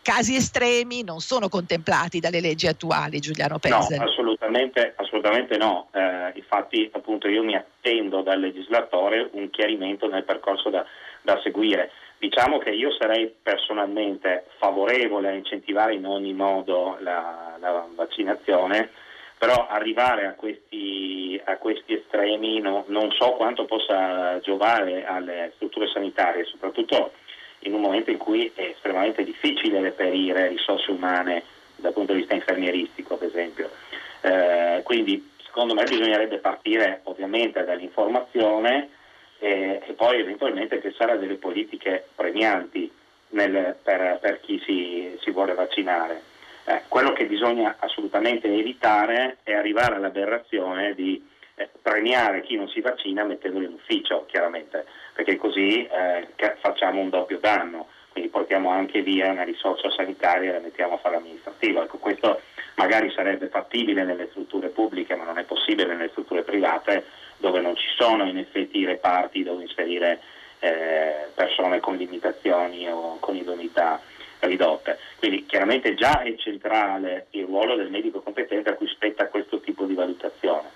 casi 0.02 0.34
estremi 0.34 1.02
non 1.02 1.20
sono 1.20 1.48
contemplati 1.48 2.20
dalle 2.20 2.40
leggi 2.40 2.66
attuali, 2.66 3.20
Giuliano 3.20 3.58
Pesce. 3.58 3.96
No, 3.96 4.04
assolutamente, 4.04 4.94
assolutamente 4.96 5.56
no. 5.56 5.88
Eh, 5.92 6.32
infatti 6.34 6.90
appunto 6.92 7.28
io 7.28 7.42
mi 7.42 7.54
attendo 7.54 8.22
dal 8.22 8.40
legislatore 8.40 9.28
un 9.32 9.50
chiarimento 9.50 10.08
nel 10.08 10.24
percorso 10.24 10.70
da, 10.70 10.84
da 11.22 11.38
seguire. 11.42 11.90
Diciamo 12.20 12.58
che 12.58 12.68
io 12.68 12.92
sarei 12.92 13.34
personalmente 13.42 14.44
favorevole 14.58 15.28
a 15.28 15.32
incentivare 15.32 15.94
in 15.94 16.04
ogni 16.04 16.34
modo 16.34 16.98
la, 17.00 17.56
la 17.58 17.86
vaccinazione, 17.94 18.90
però 19.38 19.66
arrivare 19.66 20.26
a 20.26 20.34
questi, 20.34 21.40
a 21.42 21.56
questi 21.56 21.94
estremi 21.94 22.60
no, 22.60 22.84
non 22.88 23.10
so 23.12 23.30
quanto 23.30 23.64
possa 23.64 24.38
giovare 24.40 25.06
alle 25.06 25.52
strutture 25.54 25.88
sanitarie, 25.88 26.44
soprattutto 26.44 27.12
in 27.60 27.72
un 27.72 27.80
momento 27.80 28.10
in 28.10 28.18
cui 28.18 28.52
è 28.54 28.64
estremamente 28.64 29.24
difficile 29.24 29.80
reperire 29.80 30.48
risorse 30.48 30.90
umane 30.90 31.42
dal 31.76 31.94
punto 31.94 32.12
di 32.12 32.18
vista 32.18 32.34
infermieristico, 32.34 33.14
ad 33.14 33.22
esempio. 33.22 33.70
Eh, 34.20 34.82
quindi 34.84 35.26
secondo 35.42 35.72
me 35.72 35.84
bisognerebbe 35.84 36.36
partire 36.36 37.00
ovviamente 37.04 37.64
dall'informazione 37.64 38.90
e, 39.40 39.80
e 39.84 39.92
poi 39.94 40.20
eventualmente 40.20 40.76
pensare 40.76 41.12
a 41.12 41.16
delle 41.16 41.34
politiche 41.34 42.06
premianti 42.14 42.90
nel, 43.30 43.76
per, 43.82 44.18
per, 44.20 44.40
chi 44.40 44.62
si, 44.64 45.16
si, 45.20 45.30
vuole 45.30 45.54
vaccinare. 45.54 46.22
Eh, 46.64 46.82
quello 46.88 47.12
che 47.12 47.24
bisogna 47.24 47.76
assolutamente 47.78 48.52
evitare 48.52 49.38
è 49.42 49.54
arrivare 49.54 49.96
all'aberrazione 49.96 50.94
di 50.94 51.26
eh, 51.54 51.68
premiare 51.80 52.42
chi 52.42 52.56
non 52.56 52.68
si 52.68 52.80
vaccina 52.80 53.24
mettendolo 53.24 53.64
in 53.64 53.72
ufficio, 53.72 54.26
chiaramente, 54.26 54.84
perché 55.14 55.36
così 55.36 55.86
eh, 55.86 56.28
facciamo 56.60 57.00
un 57.00 57.08
doppio 57.08 57.38
danno, 57.38 57.88
quindi 58.12 58.30
portiamo 58.30 58.70
anche 58.70 59.00
via 59.00 59.30
una 59.30 59.44
risorsa 59.44 59.90
sanitaria 59.90 60.50
e 60.50 60.52
la 60.54 60.60
mettiamo 60.60 60.94
a 60.94 60.98
fare 60.98 61.16
amministrativo. 61.16 61.82
Ecco, 61.82 61.96
questo 61.96 62.42
magari 62.74 63.10
sarebbe 63.10 63.48
fattibile 63.48 64.04
nelle 64.04 64.28
strutture 64.30 64.68
pubbliche, 64.68 65.14
ma 65.14 65.24
non 65.24 65.38
è 65.38 65.44
possibile 65.44 65.94
nelle 65.94 66.10
strutture 66.10 66.42
private 66.42 67.04
dove 67.40 67.60
non 67.60 67.74
ci 67.74 67.88
sono 67.96 68.28
in 68.28 68.38
effetti 68.38 68.84
reparti 68.84 69.42
dove 69.42 69.62
inserire 69.62 70.20
eh, 70.60 71.28
persone 71.34 71.80
con 71.80 71.96
limitazioni 71.96 72.88
o 72.88 73.18
con 73.18 73.34
idoneità 73.34 74.00
ridotte. 74.40 74.98
Quindi 75.18 75.46
chiaramente 75.46 75.94
già 75.94 76.22
è 76.22 76.34
centrale 76.36 77.26
il 77.30 77.44
ruolo 77.44 77.76
del 77.76 77.90
medico 77.90 78.20
competente 78.20 78.70
a 78.70 78.74
cui 78.74 78.88
spetta 78.88 79.28
questo 79.28 79.60
tipo 79.60 79.84
di 79.84 79.94
valutazione, 79.94 80.68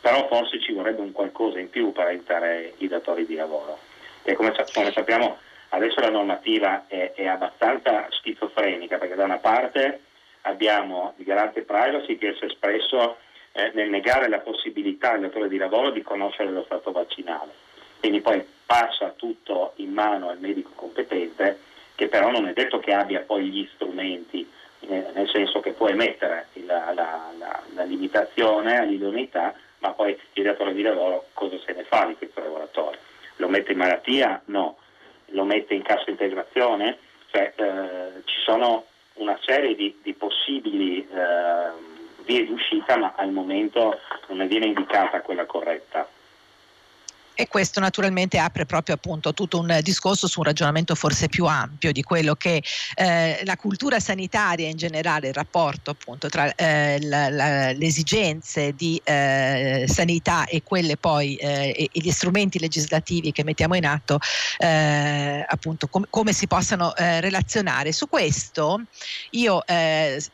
però 0.00 0.26
forse 0.28 0.60
ci 0.60 0.72
vorrebbe 0.72 1.00
un 1.00 1.12
qualcosa 1.12 1.58
in 1.58 1.70
più 1.70 1.92
per 1.92 2.06
aiutare 2.06 2.74
i 2.78 2.88
datori 2.88 3.26
di 3.26 3.34
lavoro. 3.34 3.78
E 4.22 4.34
come, 4.34 4.52
come 4.72 4.92
sappiamo 4.92 5.38
adesso 5.70 6.00
la 6.00 6.10
normativa 6.10 6.84
è, 6.86 7.12
è, 7.14 7.26
abbastanza 7.26 8.06
schizofrenica 8.10 8.98
perché 8.98 9.14
da 9.14 9.24
una 9.24 9.38
parte 9.38 10.00
abbiamo 10.42 11.14
il 11.16 11.24
garante 11.24 11.62
privacy 11.62 12.18
che 12.18 12.34
si 12.34 12.44
è 12.44 12.46
espresso 12.46 13.16
eh, 13.52 13.70
nel 13.74 13.90
negare 13.90 14.28
la 14.28 14.40
possibilità 14.40 15.12
al 15.12 15.20
datore 15.20 15.48
di 15.48 15.56
lavoro 15.56 15.90
di 15.90 16.02
conoscere 16.02 16.50
lo 16.50 16.64
stato 16.64 16.92
vaccinale, 16.92 17.52
quindi 18.00 18.20
poi 18.20 18.44
passa 18.66 19.12
tutto 19.16 19.72
in 19.76 19.92
mano 19.92 20.28
al 20.28 20.38
medico 20.38 20.70
competente 20.74 21.58
che 21.94 22.08
però 22.08 22.30
non 22.30 22.48
è 22.48 22.52
detto 22.52 22.78
che 22.80 22.92
abbia 22.92 23.20
poi 23.20 23.48
gli 23.48 23.68
strumenti, 23.74 24.48
eh, 24.80 25.06
nel 25.14 25.28
senso 25.28 25.60
che 25.60 25.72
può 25.72 25.88
emettere 25.88 26.46
la, 26.66 26.92
la, 26.92 27.30
la, 27.38 27.62
la 27.74 27.82
limitazione 27.84 28.78
all'idoneità, 28.78 29.54
ma 29.78 29.90
poi 29.92 30.18
il 30.32 30.42
datore 30.42 30.72
di 30.72 30.82
lavoro 30.82 31.26
cosa 31.32 31.56
se 31.64 31.72
ne 31.72 31.84
fa 31.84 32.06
di 32.06 32.16
questo 32.16 32.40
lavoratore? 32.40 32.98
Lo 33.36 33.48
mette 33.48 33.72
in 33.72 33.78
malattia? 33.78 34.40
No. 34.46 34.78
Lo 35.26 35.44
mette 35.44 35.74
in 35.74 35.82
cassa 35.82 36.10
integrazione? 36.10 36.98
Cioè, 37.30 37.52
eh, 37.56 38.22
ci 38.24 38.40
sono 38.44 38.86
una 39.14 39.38
serie 39.42 39.74
di, 39.74 39.98
di 40.02 40.12
possibili 40.14 41.06
eh, 41.08 41.90
vie 42.24 42.44
d'uscita, 42.46 42.96
ma 42.96 43.14
al 43.16 43.30
momento 43.30 43.98
non 44.28 44.38
ne 44.38 44.46
viene 44.46 44.66
indicata 44.66 45.20
quella 45.20 45.46
corretta. 45.46 46.08
E 47.42 47.48
questo 47.48 47.80
naturalmente 47.80 48.38
apre 48.38 48.66
proprio 48.66 48.94
appunto 48.94 49.34
tutto 49.34 49.58
un 49.58 49.80
discorso 49.82 50.28
su 50.28 50.38
un 50.38 50.44
ragionamento 50.44 50.94
forse 50.94 51.26
più 51.26 51.46
ampio 51.46 51.90
di 51.90 52.04
quello 52.04 52.36
che 52.36 52.62
eh, 52.94 53.40
la 53.42 53.56
cultura 53.56 53.98
sanitaria 53.98 54.68
in 54.68 54.76
generale, 54.76 55.26
il 55.26 55.34
rapporto 55.34 55.90
appunto 55.90 56.28
tra 56.28 56.54
eh, 56.54 57.00
la, 57.02 57.28
la, 57.30 57.72
le 57.72 57.84
esigenze 57.84 58.76
di 58.76 59.00
eh, 59.02 59.86
sanità 59.88 60.44
e 60.44 60.62
quelle 60.62 60.96
poi 60.96 61.34
eh, 61.34 61.74
e, 61.76 61.90
e, 61.92 62.00
gli 62.00 62.12
strumenti 62.12 62.60
legislativi 62.60 63.32
che 63.32 63.42
mettiamo 63.42 63.74
in 63.74 63.86
atto, 63.86 64.20
eh, 64.58 65.44
appunto 65.44 65.88
com- 65.88 66.06
come 66.10 66.32
si 66.32 66.46
possano 66.46 66.94
eh, 66.94 67.20
relazionare. 67.20 67.90
Su 67.90 68.08
questo 68.08 68.82
io 69.30 69.64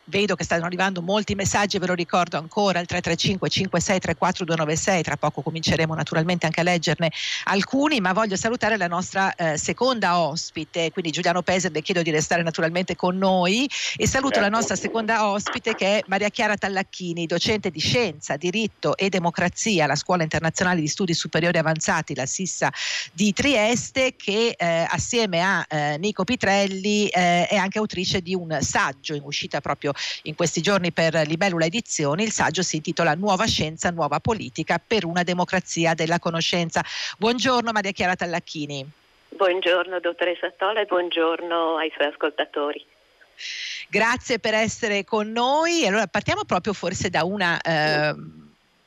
vedo 0.05 0.35
che 0.35 0.45
stanno 0.45 0.67
arrivando 0.67 1.01
molti 1.01 1.35
messaggi, 1.35 1.79
ve 1.79 1.87
lo 1.87 1.95
ricordo 1.95 2.37
ancora, 2.37 2.81
al 2.81 2.85
335 2.85 3.49
5634 3.49 4.45
296, 4.45 5.03
tra 5.03 5.17
poco 5.17 5.41
cominceremo 5.41 5.95
naturalmente 5.95 6.45
anche 6.45 6.61
a 6.61 6.65
leggere 6.65 6.97
leggerne 6.99 7.13
alcuni, 7.45 8.01
ma 8.01 8.13
voglio 8.13 8.37
salutare 8.37 8.77
la 8.77 8.89
nostra 8.89 9.35
eh, 9.35 9.57
seconda 9.57 10.19
ospite, 10.19 10.91
quindi 10.91 11.11
Giuliano 11.11 11.43
Pese, 11.43 11.71
le 11.71 11.83
chiedo 11.83 12.03
di 12.03 12.11
restare 12.11 12.43
naturalmente 12.43 12.97
con 12.97 13.17
noi 13.17 13.69
e 13.97 14.07
saluto 14.07 14.35
certo. 14.35 14.51
la 14.51 14.55
nostra 14.55 14.77
seconda 14.77 15.29
ospite 15.29 15.75
che 15.75 15.99
è 15.99 16.03
Maria 16.07 16.29
Chiara 16.29 16.57
Tallacchini, 16.57 17.27
docente 17.27 17.71
di 17.71 17.81
scienza, 17.81 18.37
diritto 18.37 18.97
e 18.97 19.09
democrazia 19.09 19.85
alla 19.85 19.97
Scuola 19.97 20.23
Internazionale 20.23 20.81
di 20.81 20.89
Studi 20.89 21.15
Superiori 21.15 21.59
Avanzati, 21.59 22.15
la 22.15 22.27
Sissa 22.27 22.71
di 23.13 23.33
Trieste, 23.33 24.15
che 24.17 24.55
eh, 24.57 24.87
assieme 24.89 25.41
a 25.41 25.65
eh, 25.69 25.97
Nico 25.99 26.25
Pitrelli 26.25 27.09
eh, 27.09 27.47
è 27.47 27.57
anche 27.57 27.79
autrice 27.79 28.21
di 28.21 28.35
un 28.35 28.59
saggio 28.61 29.15
in 29.15 29.23
uscita 29.25 29.61
proprio 29.61 29.93
in 30.23 30.35
questi 30.35 30.61
giorni 30.61 30.93
per 30.93 31.15
Libellula 31.27 31.67
Edizioni. 31.67 32.25
Il 32.25 32.33
saggio 32.33 32.63
si 32.63 32.77
intitola 32.77 33.15
Nuova 33.15 33.47
scienza, 33.47 33.91
nuova 33.91 34.21
politica 34.21 34.81
per 34.85 35.05
una 35.05 35.23
democrazia 35.23 35.95
della 35.95 36.19
conoscenza. 36.19 36.78
Piacenza. 36.79 37.17
Buongiorno 37.19 37.73
Maria 37.73 37.93
Chiara 37.93 38.15
Tallacchini. 38.15 38.89
Buongiorno 39.31 40.01
dottoressa 40.01 40.51
Tola 40.57 40.81
e 40.81 40.87
buongiorno 40.87 41.77
ai 41.77 41.91
suoi 41.95 42.09
ascoltatori. 42.09 42.85
Grazie 43.89 44.39
per 44.39 44.55
essere 44.55 45.05
con 45.05 45.31
noi. 45.31 45.87
Allora 45.87 46.07
partiamo 46.07 46.45
proprio 46.45 46.73
forse 46.73 47.11
da 47.11 47.25
una... 47.25 47.61
Eh, 47.61 48.15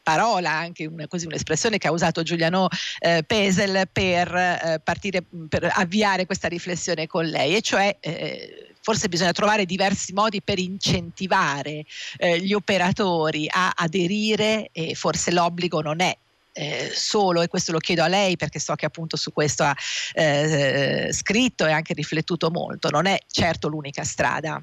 parola, 0.04 0.50
anche 0.50 0.88
una, 0.88 1.08
così, 1.08 1.28
un'espressione 1.28 1.78
che 1.78 1.88
ha 1.88 1.92
usato 1.92 2.24
Giuliano 2.24 2.68
eh, 2.98 3.24
Pesel 3.24 3.88
per, 3.90 4.36
eh, 4.36 4.82
partire, 4.84 5.24
per 5.48 5.72
avviare 5.76 6.26
questa 6.26 6.48
riflessione 6.48 7.06
con 7.06 7.24
lei, 7.26 7.56
e 7.56 7.62
cioè 7.62 7.96
eh, 8.00 8.74
forse 8.82 9.10
bisogna 9.10 9.32
trovare 9.32 9.64
diversi 9.64 10.12
modi 10.12 10.42
per 10.42 10.58
incentivare 10.58 11.86
eh, 12.18 12.40
gli 12.40 12.52
operatori 12.52 13.48
a 13.48 13.74
aderire 13.76 14.70
e 14.72 14.96
forse 14.96 15.32
l'obbligo 15.32 15.82
non 15.82 16.02
è 16.02 16.18
eh, 16.54 16.90
solo, 16.92 17.42
e 17.42 17.48
questo 17.48 17.72
lo 17.72 17.80
chiedo 17.80 18.04
a 18.04 18.08
lei 18.08 18.38
perché 18.38 18.60
so 18.60 18.76
che 18.76 18.86
appunto 18.86 19.18
su 19.18 19.32
questo 19.32 19.64
ha 19.64 19.76
eh, 20.14 21.10
scritto 21.12 21.66
e 21.66 21.72
anche 21.72 21.94
riflettuto 21.94 22.50
molto, 22.50 22.90
non 22.90 23.06
è 23.06 23.18
certo 23.28 23.68
l'unica 23.68 24.04
strada. 24.04 24.62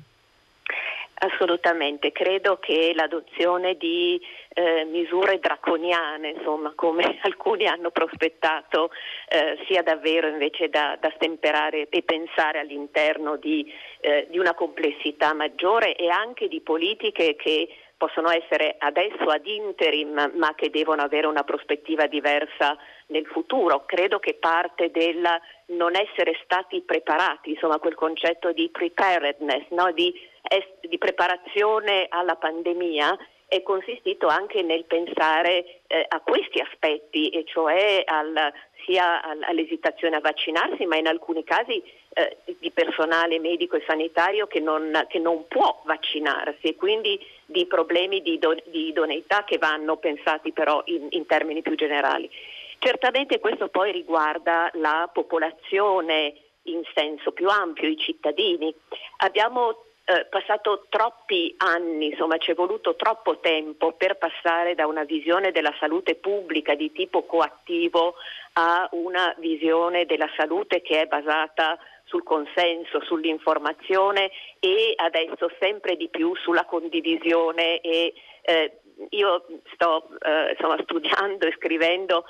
Assolutamente, 1.21 2.12
credo 2.12 2.59
che 2.61 2.92
l'adozione 2.95 3.76
di 3.76 4.21
eh, 4.54 4.85
misure 4.85 5.40
draconiane, 5.40 6.30
insomma, 6.30 6.73
come 6.76 7.18
alcuni 7.23 7.66
hanno 7.66 7.90
prospettato, 7.90 8.90
eh, 9.28 9.59
sia 9.66 9.83
davvero 9.83 10.28
invece 10.28 10.68
da, 10.68 10.97
da, 11.00 11.12
stemperare 11.16 11.88
e 11.88 12.02
pensare 12.02 12.61
all'interno 12.61 13.35
di, 13.35 13.66
eh, 14.00 14.28
di 14.30 14.38
una 14.38 14.54
complessità 14.54 15.33
maggiore 15.35 15.97
e 15.97 16.09
anche 16.09 16.47
di 16.47 16.61
politiche 16.61 17.35
che 17.35 17.68
possono 17.99 18.31
essere 18.31 18.76
adesso 18.78 19.25
ad 19.25 19.45
interim 19.45 20.33
ma 20.37 20.55
che 20.55 20.71
devono 20.71 21.02
avere 21.02 21.26
una 21.26 21.43
prospettiva 21.43 22.07
diversa 22.07 22.78
nel 23.09 23.26
futuro. 23.26 23.85
Credo 23.85 24.21
che 24.21 24.35
parte 24.35 24.90
del 24.90 25.26
non 25.67 25.97
essere 25.97 26.38
stati 26.45 26.81
preparati, 26.81 27.50
insomma 27.50 27.78
quel 27.78 27.97
concetto 27.97 28.52
di 28.52 28.71
preparedness, 28.71 29.67
no? 29.71 29.90
di, 29.93 30.14
di 30.81 30.97
preparazione 30.97 32.07
alla 32.09 32.37
pandemia 32.37 33.19
è 33.49 33.62
consistito 33.62 34.26
anche 34.26 34.62
nel 34.62 34.85
pensare 34.85 35.81
eh, 35.87 36.05
a 36.07 36.21
questi 36.21 36.61
aspetti, 36.61 37.31
e 37.31 37.45
cioè 37.47 38.02
al, 38.05 38.52
sia 38.85 39.23
all'esitazione 39.23 40.17
a 40.17 40.21
vaccinarsi, 40.21 40.87
ma 40.87 40.97
in 40.97 41.07
alcuni 41.07 41.45
casi 41.45 41.83
eh, 42.15 42.37
di 42.59 42.71
personale 42.71 43.39
medico 43.39 43.77
e 43.77 43.85
sanitario 43.87 44.47
che 44.47 44.61
non, 44.61 45.07
che 45.09 45.19
non, 45.19 45.47
può 45.49 45.83
vaccinarsi 45.85 46.69
e 46.69 46.77
quindi 46.77 47.19
di 47.45 47.67
problemi 47.67 48.23
di, 48.23 48.39
do, 48.39 48.55
di 48.67 48.89
idoneità 48.89 49.45
che 49.45 49.59
vanno 49.59 49.97
pensati 49.97 50.53
però 50.53 50.83
in, 50.87 51.07
in 51.11 51.27
termini 51.27 51.63
più 51.63 51.75
generali. 51.75 52.31
Certamente 52.79 53.41
questo 53.41 53.69
poi 53.69 53.93
riguarda 53.93 54.71
la 54.75 55.09
popolazione 55.13 56.35
in 56.63 56.83
senso 56.95 57.33
più 57.33 57.49
ampio, 57.49 57.89
i 57.89 57.97
cittadini. 57.97 58.75
Abbiamo 59.19 59.85
eh, 60.09 60.25
passato 60.31 60.87
troppi 60.88 61.55
anni, 61.59 62.07
insomma 62.07 62.38
ci 62.38 62.53
è 62.53 62.55
voluto 62.55 62.97
troppo 62.97 63.41
tempo 63.41 63.93
per 63.93 64.17
passare 64.17 64.75
da 64.75 64.87
una 64.87 65.05
visione 65.05 65.53
della 65.53 65.75
salute 65.79 66.15
pubblica 66.15 66.75
di 66.75 66.91
tipo 66.93 67.25
coattivo 67.25 68.15
a 68.55 68.88
una 68.93 69.35
visione 69.37 70.07
della 70.07 70.31
salute 70.35 70.81
che 70.81 71.03
è 71.03 71.07
basata 71.07 71.79
sul 72.05 72.23
consenso, 72.23 73.03
sull'informazione 73.03 74.31
e 74.61 74.95
adesso 74.97 75.50
sempre 75.61 75.97
di 75.97 76.09
più 76.09 76.35
sulla 76.37 76.65
condivisione 76.65 77.81
e 77.81 78.15
eh, 78.41 78.79
io 79.11 79.45
sto 79.75 80.09
eh, 80.21 80.53
insomma, 80.53 80.79
studiando 80.85 81.47
e 81.47 81.55
scrivendo 81.59 82.25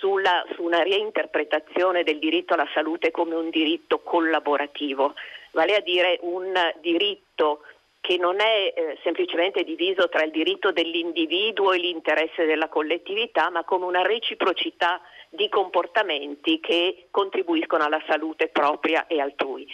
sulla, 0.00 0.44
su 0.54 0.64
una 0.64 0.82
reinterpretazione 0.82 2.02
del 2.02 2.18
diritto 2.18 2.54
alla 2.54 2.68
salute 2.74 3.12
come 3.12 3.36
un 3.36 3.50
diritto 3.50 4.00
collaborativo, 4.00 5.14
vale 5.52 5.76
a 5.76 5.80
dire 5.80 6.18
un 6.22 6.52
diritto 6.80 7.62
che 8.00 8.16
non 8.16 8.40
è 8.40 8.72
eh, 8.74 8.98
semplicemente 9.02 9.62
diviso 9.62 10.08
tra 10.08 10.24
il 10.24 10.30
diritto 10.30 10.72
dell'individuo 10.72 11.72
e 11.72 11.78
l'interesse 11.78 12.46
della 12.46 12.68
collettività, 12.68 13.50
ma 13.50 13.62
come 13.64 13.84
una 13.84 14.02
reciprocità 14.02 15.00
di 15.28 15.48
comportamenti 15.48 16.60
che 16.60 17.06
contribuiscono 17.10 17.84
alla 17.84 18.02
salute 18.06 18.48
propria 18.48 19.06
e 19.06 19.20
altrui. 19.20 19.66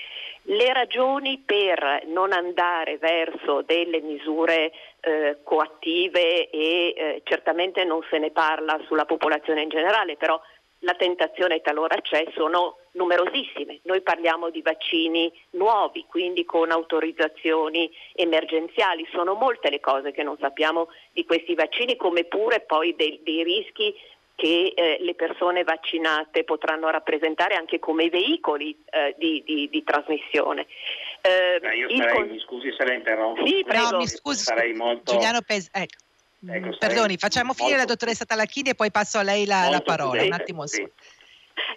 Le 0.48 0.72
ragioni 0.72 1.42
per 1.44 2.02
non 2.06 2.32
andare 2.32 2.98
verso 2.98 3.62
delle 3.62 4.00
misure 4.00 4.72
eh, 5.00 5.38
coattive 5.42 6.50
e 6.50 6.94
eh, 6.96 7.20
certamente 7.24 7.84
non 7.84 8.04
se 8.10 8.18
ne 8.18 8.30
parla 8.30 8.78
sulla 8.86 9.06
popolazione 9.06 9.62
in 9.62 9.68
generale, 9.68 10.16
però 10.16 10.40
la 10.80 10.94
tentazione 10.94 11.62
talora 11.62 12.00
c'è, 12.00 12.26
sono 12.34 12.76
numerosissime. 12.96 13.80
Noi 13.82 14.00
parliamo 14.00 14.50
di 14.50 14.62
vaccini 14.62 15.32
nuovi, 15.50 16.04
quindi 16.08 16.44
con 16.44 16.70
autorizzazioni 16.70 17.90
emergenziali. 18.14 19.06
Sono 19.12 19.34
molte 19.34 19.70
le 19.70 19.80
cose 19.80 20.12
che 20.12 20.22
non 20.22 20.36
sappiamo 20.40 20.88
di 21.12 21.24
questi 21.24 21.54
vaccini, 21.54 21.96
come 21.96 22.24
pure 22.24 22.60
poi 22.60 22.94
dei, 22.96 23.20
dei 23.22 23.44
rischi 23.44 23.94
che 24.34 24.74
eh, 24.76 24.98
le 25.00 25.14
persone 25.14 25.64
vaccinate 25.64 26.44
potranno 26.44 26.90
rappresentare 26.90 27.54
anche 27.54 27.78
come 27.78 28.10
veicoli 28.10 28.76
eh, 28.90 29.14
di, 29.18 29.42
di, 29.46 29.68
di, 29.70 29.82
trasmissione. 29.82 30.66
Eh, 31.22 31.58
io 31.74 31.88
sarei, 31.96 32.14
con... 32.14 32.28
mi 32.28 32.38
scusi 32.40 32.70
se 32.76 32.84
la 32.84 32.92
interrompo. 32.92 33.46
Sì, 33.46 33.64
prego. 33.66 33.90
No, 33.92 33.98
mi 33.98 34.06
scusi, 34.06 34.42
sarei 34.42 34.74
molto... 34.74 35.12
Giuliano 35.12 35.40
Pes- 35.40 35.70
ecco. 35.72 36.04
ecco 36.46 36.76
Perdoni, 36.76 37.16
facciamo 37.16 37.54
finire 37.54 37.76
molto... 37.76 37.88
la 37.88 37.94
dottoressa 37.94 38.26
Talacchini 38.26 38.70
e 38.70 38.74
poi 38.74 38.90
passo 38.90 39.16
a 39.16 39.22
lei 39.22 39.46
la, 39.46 39.70
la 39.70 39.80
parola. 39.80 40.22
Un 40.22 40.32
attimo 40.32 40.66
sì. 40.66 40.86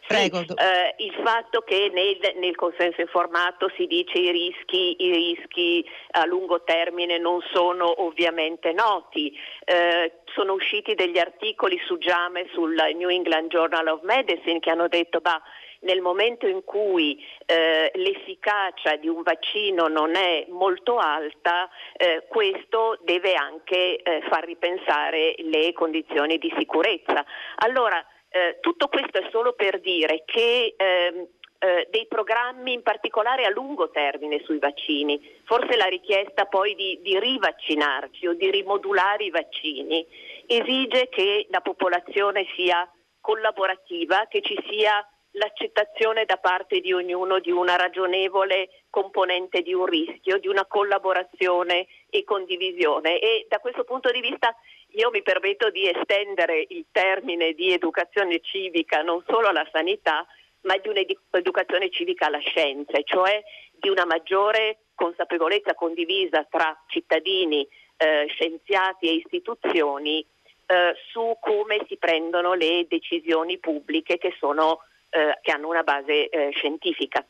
Prego. 0.08 0.40
Sì, 0.40 0.54
eh, 0.58 0.96
il 1.04 1.14
fatto 1.24 1.62
che 1.62 1.90
nel, 1.94 2.18
nel, 2.38 2.56
consenso 2.56 3.02
informato 3.02 3.72
si 3.76 3.86
dice 3.86 4.18
i 4.18 4.32
rischi, 4.32 4.96
i 5.00 5.12
rischi 5.12 5.86
a 6.12 6.26
lungo 6.26 6.64
termine 6.64 7.18
non 7.18 7.40
sono 7.54 8.04
ovviamente 8.04 8.74
noti. 8.74 9.38
Eh, 9.64 10.22
sono 10.34 10.54
usciti 10.54 10.96
degli 10.96 11.18
articoli 11.18 11.80
su 11.86 11.98
Giame 11.98 12.48
sul 12.54 12.76
New 12.96 13.10
England 13.10 13.50
Journal 13.50 13.88
of 13.88 14.02
Medicine 14.04 14.60
che 14.60 14.70
hanno 14.70 14.88
detto 14.88 15.20
bah, 15.20 15.42
nel 15.82 16.02
momento 16.02 16.48
in 16.48 16.64
cui 16.64 17.24
eh, 17.46 17.92
l'efficacia 17.96 18.96
di 18.98 19.08
un 19.08 19.22
vaccino 19.22 19.88
non 19.88 20.16
è 20.16 20.46
molto 20.50 20.98
alta, 20.98 21.70
eh, 21.96 22.26
questo 22.28 22.98
deve 23.04 23.34
anche 23.34 24.02
eh, 24.02 24.22
far 24.30 24.44
ripensare 24.44 25.36
le 25.38 25.72
condizioni 25.74 26.38
di 26.38 26.54
sicurezza. 26.58 27.24
Allora, 27.58 28.04
eh, 28.30 28.58
tutto 28.62 28.88
questo 28.88 29.18
è 29.18 29.28
solo 29.32 29.54
per 29.54 29.80
dire 29.80 30.24
che 30.26 30.76
ehm, 30.78 31.28
eh, 31.60 31.88
dei 31.92 32.08
programmi 32.08 32.74
in 32.74 32.84
particolare 32.84 33.46
a 33.46 33.50
lungo 33.50 33.90
termine 33.90 34.42
sui 34.44 34.60
vaccini, 34.60 35.20
forse 35.44 35.76
la 35.76 35.88
richiesta 35.88 36.46
poi 36.46 36.74
di, 36.76 37.00
di 37.02 37.20
rivaccinarci 37.20 38.28
o 38.28 38.34
di 38.34 38.50
rimodulare 38.50 39.26
i 39.26 39.30
vaccini 39.30 40.06
esige 40.46 41.10
che 41.10 41.48
la 41.50 41.62
popolazione 41.62 42.46
sia 42.56 42.90
collaborativa, 43.20 44.26
che 44.30 44.42
ci 44.42 44.58
sia 44.70 45.06
l'accettazione 45.32 46.26
da 46.26 46.38
parte 46.38 46.80
di 46.80 46.92
ognuno 46.92 47.40
di 47.40 47.52
una 47.52 47.76
ragionevole 47.76 48.70
componente 48.90 49.62
di 49.62 49.74
un 49.74 49.86
rischio, 49.86 50.40
di 50.40 50.48
una 50.48 50.66
collaborazione 50.66 51.86
e 52.10 52.24
condivisione. 52.24 53.20
E 53.20 53.46
da 53.48 53.60
questo 53.60 53.84
punto 53.84 54.10
di 54.12 54.22
vista 54.22 54.56
io 54.94 55.10
mi 55.12 55.22
permetto 55.22 55.70
di 55.70 55.90
estendere 55.90 56.66
il 56.70 56.86
termine 56.92 57.54
di 57.54 57.72
educazione 57.72 58.40
civica 58.42 59.02
non 59.02 59.24
solo 59.28 59.48
alla 59.48 59.68
sanità, 59.72 60.26
ma 60.62 60.78
di 60.78 60.90
un'educazione 60.90 61.90
civica 61.90 62.26
alla 62.26 62.40
scienza, 62.40 63.02
cioè 63.04 63.42
di 63.72 63.90
una 63.90 64.06
maggiore 64.06 64.80
consapevolezza 64.96 65.74
condivisa 65.76 66.46
tra 66.50 66.78
cittadini, 66.88 67.66
eh, 67.98 68.26
scienziati 68.28 69.08
e 69.08 69.14
istituzioni 69.14 70.26
eh, 70.66 70.96
su 71.12 71.38
come 71.40 71.86
si 71.88 71.98
prendono 71.98 72.54
le 72.54 72.86
decisioni 72.88 73.58
pubbliche 73.58 74.18
che, 74.18 74.36
sono, 74.38 74.82
eh, 75.10 75.38
che 75.42 75.52
hanno 75.52 75.70
una 75.70 75.84
base 75.84 76.30
eh, 76.30 76.52
scientifica. 76.52 77.26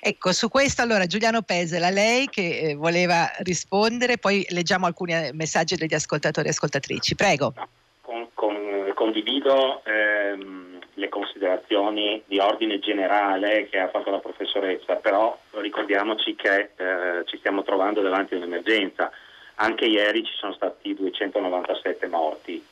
Ecco, 0.00 0.32
su 0.32 0.48
questo 0.48 0.82
allora 0.82 1.06
Giuliano 1.06 1.42
Pesela, 1.42 1.90
lei 1.90 2.28
che 2.28 2.58
eh, 2.58 2.74
voleva 2.74 3.30
rispondere, 3.38 4.18
poi 4.18 4.44
leggiamo 4.50 4.86
alcuni 4.86 5.14
eh, 5.14 5.30
messaggi 5.32 5.76
degli 5.76 5.94
ascoltatori 5.94 6.48
e 6.48 6.50
ascoltatrici. 6.50 7.14
Prego. 7.14 7.54
Con, 8.02 8.28
con, 8.34 8.92
condivido 8.94 9.82
ehm, 9.84 10.78
le 10.94 11.08
considerazioni 11.08 12.22
di 12.26 12.38
ordine 12.38 12.78
generale 12.78 13.68
che 13.68 13.78
ha 13.78 13.88
fatto 13.88 14.10
la 14.10 14.18
professoressa, 14.18 14.94
però 14.96 15.36
ricordiamoci 15.52 16.34
che 16.34 16.70
eh, 16.76 17.24
ci 17.24 17.38
stiamo 17.38 17.62
trovando 17.62 18.00
davanti 18.00 18.34
a 18.34 18.38
un'emergenza. 18.38 19.10
Anche 19.56 19.86
ieri 19.86 20.22
ci 20.24 20.32
sono 20.34 20.52
stati 20.52 20.94
297 20.94 22.06
morti 22.08 22.62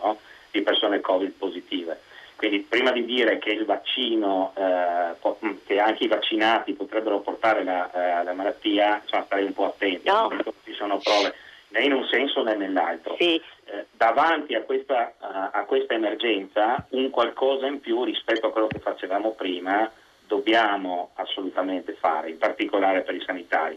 no? 0.00 0.18
di 0.52 0.62
persone 0.62 1.00
Covid 1.00 1.32
positive 1.32 2.00
quindi 2.38 2.60
prima 2.60 2.92
di 2.92 3.04
dire 3.04 3.38
che 3.38 3.50
il 3.50 3.64
vaccino, 3.64 4.52
eh, 4.56 5.44
mm, 5.44 5.56
che 5.66 5.80
anche 5.80 6.04
i 6.04 6.08
vaccinati 6.08 6.72
potrebbero 6.72 7.18
portare 7.18 7.64
la, 7.64 7.90
eh, 7.90 8.22
la 8.22 8.32
malattia, 8.32 9.00
insomma 9.02 9.24
starei 9.24 9.46
un 9.46 9.52
po' 9.52 9.66
attenti, 9.66 10.08
no. 10.08 10.30
ci 10.62 10.72
sono 10.74 11.00
prove 11.02 11.34
né 11.70 11.80
in 11.80 11.92
un 11.92 12.04
senso 12.04 12.44
né 12.44 12.54
nell'altro. 12.54 13.16
Sì. 13.18 13.42
Eh, 13.64 13.86
davanti 13.90 14.54
a 14.54 14.62
questa, 14.62 15.14
a 15.18 15.64
questa 15.64 15.94
emergenza 15.94 16.86
un 16.90 17.10
qualcosa 17.10 17.66
in 17.66 17.80
più 17.80 18.04
rispetto 18.04 18.46
a 18.46 18.52
quello 18.52 18.68
che 18.68 18.78
facevamo 18.78 19.32
prima 19.32 19.90
dobbiamo 20.24 21.10
assolutamente 21.14 21.94
fare, 21.94 22.30
in 22.30 22.38
particolare 22.38 23.00
per 23.02 23.16
i 23.16 23.22
sanitari, 23.26 23.76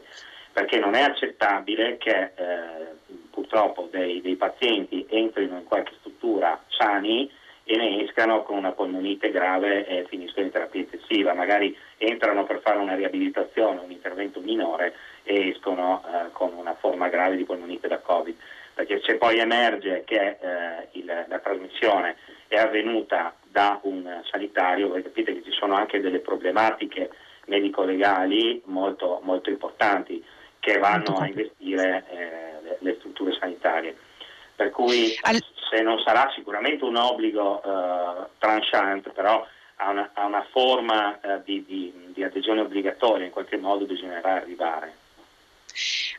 perché 0.54 0.78
non 0.78 0.94
è 0.94 1.02
accettabile 1.02 1.98
che 1.98 2.32
eh, 2.36 3.10
purtroppo 3.32 3.88
dei, 3.90 4.22
dei 4.22 4.36
pazienti 4.36 5.04
entrino 5.10 5.58
in 5.58 5.64
qualche 5.64 5.94
struttura 6.00 6.62
sani 6.68 7.40
e 7.64 7.78
ne 7.78 8.04
escano 8.04 8.44
con 8.44 8.58
una 8.58 8.72
polmonite 8.72 9.32
grave 9.32 9.86
e 9.86 10.06
finiscono 10.08 10.46
in 10.46 10.52
terapia 10.52 10.82
intensiva, 10.82 11.34
magari 11.34 11.76
entrano 11.98 12.44
per 12.44 12.60
fare 12.62 12.80
una 12.80 12.96
riabilitazione, 12.96 13.80
un 13.80 13.92
intervento 13.92 14.40
minore 14.40 14.94
e 15.24 15.50
escono 15.50 16.04
eh, 16.06 16.32
con 16.32 16.54
una 16.54 16.74
forma 16.76 17.08
grave 17.10 17.36
di 17.36 17.44
polmonite 17.44 17.88
da 17.88 18.00
Covid, 18.00 18.36
perché 18.74 19.02
se 19.04 19.16
poi 19.16 19.40
emerge 19.40 20.04
che 20.06 20.38
eh, 20.40 20.88
il, 20.94 21.06
la 21.28 21.40
trasmissione 21.40 22.16
è 22.48 22.58
avvenuta 22.58 23.36
da 23.44 23.80
un 23.84 24.22
sanitario, 24.30 24.90
voi 24.90 25.04
capite 25.04 25.34
che 25.34 25.44
ci 25.44 25.52
sono 25.52 25.76
anche 25.76 26.02
delle 26.02 26.20
problematiche 26.20 27.10
medico-legali 27.46 28.62
molto, 28.66 29.20
molto 29.24 29.50
importanti 29.50 30.24
che 30.60 30.78
vanno 30.78 31.18
a 31.18 31.28
investire 31.28 32.06
eh, 32.10 32.64
le, 32.64 32.78
le 32.80 32.96
strutture 33.00 33.34
sanitarie. 33.34 33.96
Per 34.62 34.70
cui 34.70 35.08
se 35.72 35.82
non 35.82 36.00
sarà 36.06 36.32
sicuramente 36.36 36.84
un 36.84 36.96
obbligo 36.96 37.64
eh, 37.64 38.28
tranchant, 38.38 39.10
però 39.10 39.44
ha 39.78 39.90
una, 39.90 40.12
ha 40.14 40.26
una 40.28 40.46
forma 40.52 41.20
eh, 41.20 41.42
di, 41.44 41.66
di, 41.66 41.92
di 42.14 42.24
adesione 42.24 42.62
obbligatoria, 42.62 43.26
in 43.26 43.32
qualche 43.32 43.58
modo 43.58 43.86
bisognerà 43.86 44.34
arrivare. 44.34 45.01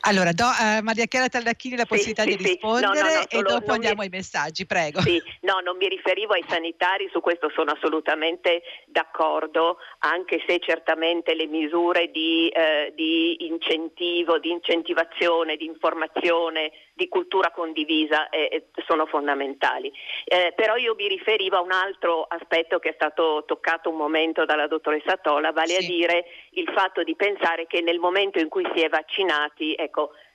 Allora, 0.05 0.33
do 0.33 0.43
a 0.43 0.81
Maria 0.81 1.05
Chiara 1.05 1.29
Tallacchini 1.29 1.77
la 1.77 1.85
possibilità 1.85 2.23
sì, 2.23 2.35
di 2.35 2.43
rispondere 2.43 2.99
no, 2.99 3.07
no, 3.07 3.13
no, 3.13 3.25
e 3.29 3.41
dopo 3.41 3.71
andiamo 3.71 3.99
mi... 3.99 4.03
ai 4.03 4.09
messaggi, 4.09 4.65
prego. 4.65 4.99
Sì, 4.99 5.21
no, 5.41 5.61
non 5.63 5.77
mi 5.77 5.87
riferivo 5.87 6.33
ai 6.33 6.43
sanitari, 6.45 7.07
su 7.09 7.21
questo 7.21 7.49
sono 7.55 7.71
assolutamente 7.71 8.63
d'accordo, 8.85 9.77
anche 9.99 10.43
se 10.45 10.59
certamente 10.59 11.35
le 11.35 11.47
misure 11.47 12.11
di, 12.11 12.49
eh, 12.49 12.91
di 12.93 13.47
incentivo, 13.47 14.39
di 14.39 14.51
incentivazione, 14.51 15.55
di 15.55 15.65
informazione, 15.65 16.71
di 16.93 17.07
cultura 17.07 17.51
condivisa 17.51 18.27
eh, 18.27 18.49
eh, 18.51 18.83
sono 18.85 19.05
fondamentali. 19.05 19.91
Eh, 20.25 20.51
però 20.53 20.75
io 20.75 20.95
mi 20.95 21.07
riferivo 21.07 21.55
a 21.55 21.61
un 21.61 21.71
altro 21.71 22.23
aspetto 22.23 22.79
che 22.79 22.89
è 22.89 22.93
stato 22.95 23.43
toccato 23.47 23.89
un 23.89 23.95
momento 23.95 24.43
dalla 24.43 24.67
dottoressa 24.67 25.15
Tola, 25.17 25.51
vale 25.51 25.79
sì. 25.79 25.85
a 25.85 25.87
dire 25.87 26.25
il 26.51 26.69
fatto 26.75 27.03
di 27.03 27.15
pensare 27.15 27.67
che 27.67 27.81
nel 27.81 27.99
momento 27.99 28.39
in 28.39 28.49
cui 28.49 28.69
si 28.75 28.81
è 28.81 28.89
vaccinati, 28.89 29.73
ecco, 29.75 29.92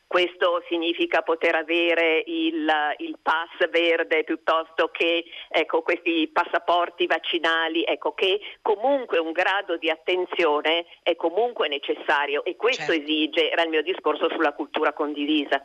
questo 0.09 0.65
significa 0.69 1.21
poter 1.21 1.55
avere 1.55 2.23
il, 2.27 2.67
il 2.97 3.19
pass 3.21 3.69
verde 3.69 4.25
piuttosto 4.25 4.89
che 4.89 5.25
ecco, 5.51 5.83
questi 5.83 6.31
passaporti 6.33 7.07
vaccinali, 7.07 7.85
ecco, 7.85 8.15
che 8.15 8.41
comunque 8.63 9.19
un 9.19 9.33
grado 9.33 9.77
di 9.77 9.91
attenzione 9.91 10.87
è 11.03 11.15
comunque 11.15 11.69
necessario 11.69 12.43
e 12.43 12.57
questo 12.57 12.93
certo. 12.93 13.03
esige, 13.03 13.51
era 13.51 13.63
il 13.63 13.69
mio 13.69 13.83
discorso 13.83 14.31
sulla 14.31 14.55
cultura 14.55 14.95
condivisa. 14.95 15.65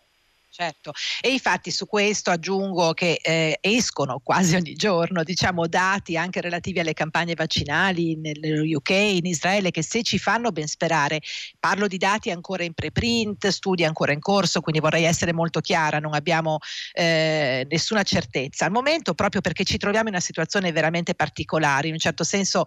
Certo, 0.56 0.92
e 1.20 1.32
infatti 1.32 1.72
su 1.72 1.88
questo 1.88 2.30
aggiungo 2.30 2.94
che 2.94 3.18
eh, 3.24 3.58
escono 3.60 4.20
quasi 4.24 4.54
ogni 4.54 4.76
giorno 4.76 5.24
diciamo, 5.24 5.66
dati 5.66 6.16
anche 6.16 6.42
relativi 6.42 6.80
alle 6.80 6.94
campagne 6.94 7.34
vaccinali 7.34 8.18
nello 8.18 8.62
UK, 8.62 8.90
in 8.92 9.26
Israele, 9.26 9.72
che 9.72 9.82
se 9.82 10.04
ci 10.04 10.20
fanno 10.20 10.52
ben 10.52 10.68
sperare, 10.68 11.22
parlo 11.60 11.88
di 11.88 11.98
dati 11.98 12.30
ancora 12.30 12.64
in 12.64 12.76
preprint, 12.76 13.48
studi 13.48 13.84
ancora 13.84 14.12
in 14.12 14.20
corso, 14.20 14.62
quindi 14.62 14.80
vorrei 14.80 15.06
essere 15.06 15.34
molto 15.34 15.60
chiara, 15.60 15.98
non 15.98 16.14
abbiamo 16.14 16.60
eh, 16.92 17.66
nessuna 17.68 18.04
certezza. 18.04 18.66
Al 18.66 18.72
momento 18.72 19.16
proprio 19.16 19.42
perché 19.42 19.64
ci 19.64 19.80
troviamo 19.80 20.10
in 20.10 20.14
una 20.14 20.24
situazione 20.24 20.72
veramente 20.72 21.16
particolare, 21.16 21.88
in 21.88 21.94
un 21.94 22.00
certo 22.00 22.24
senso 22.24 22.66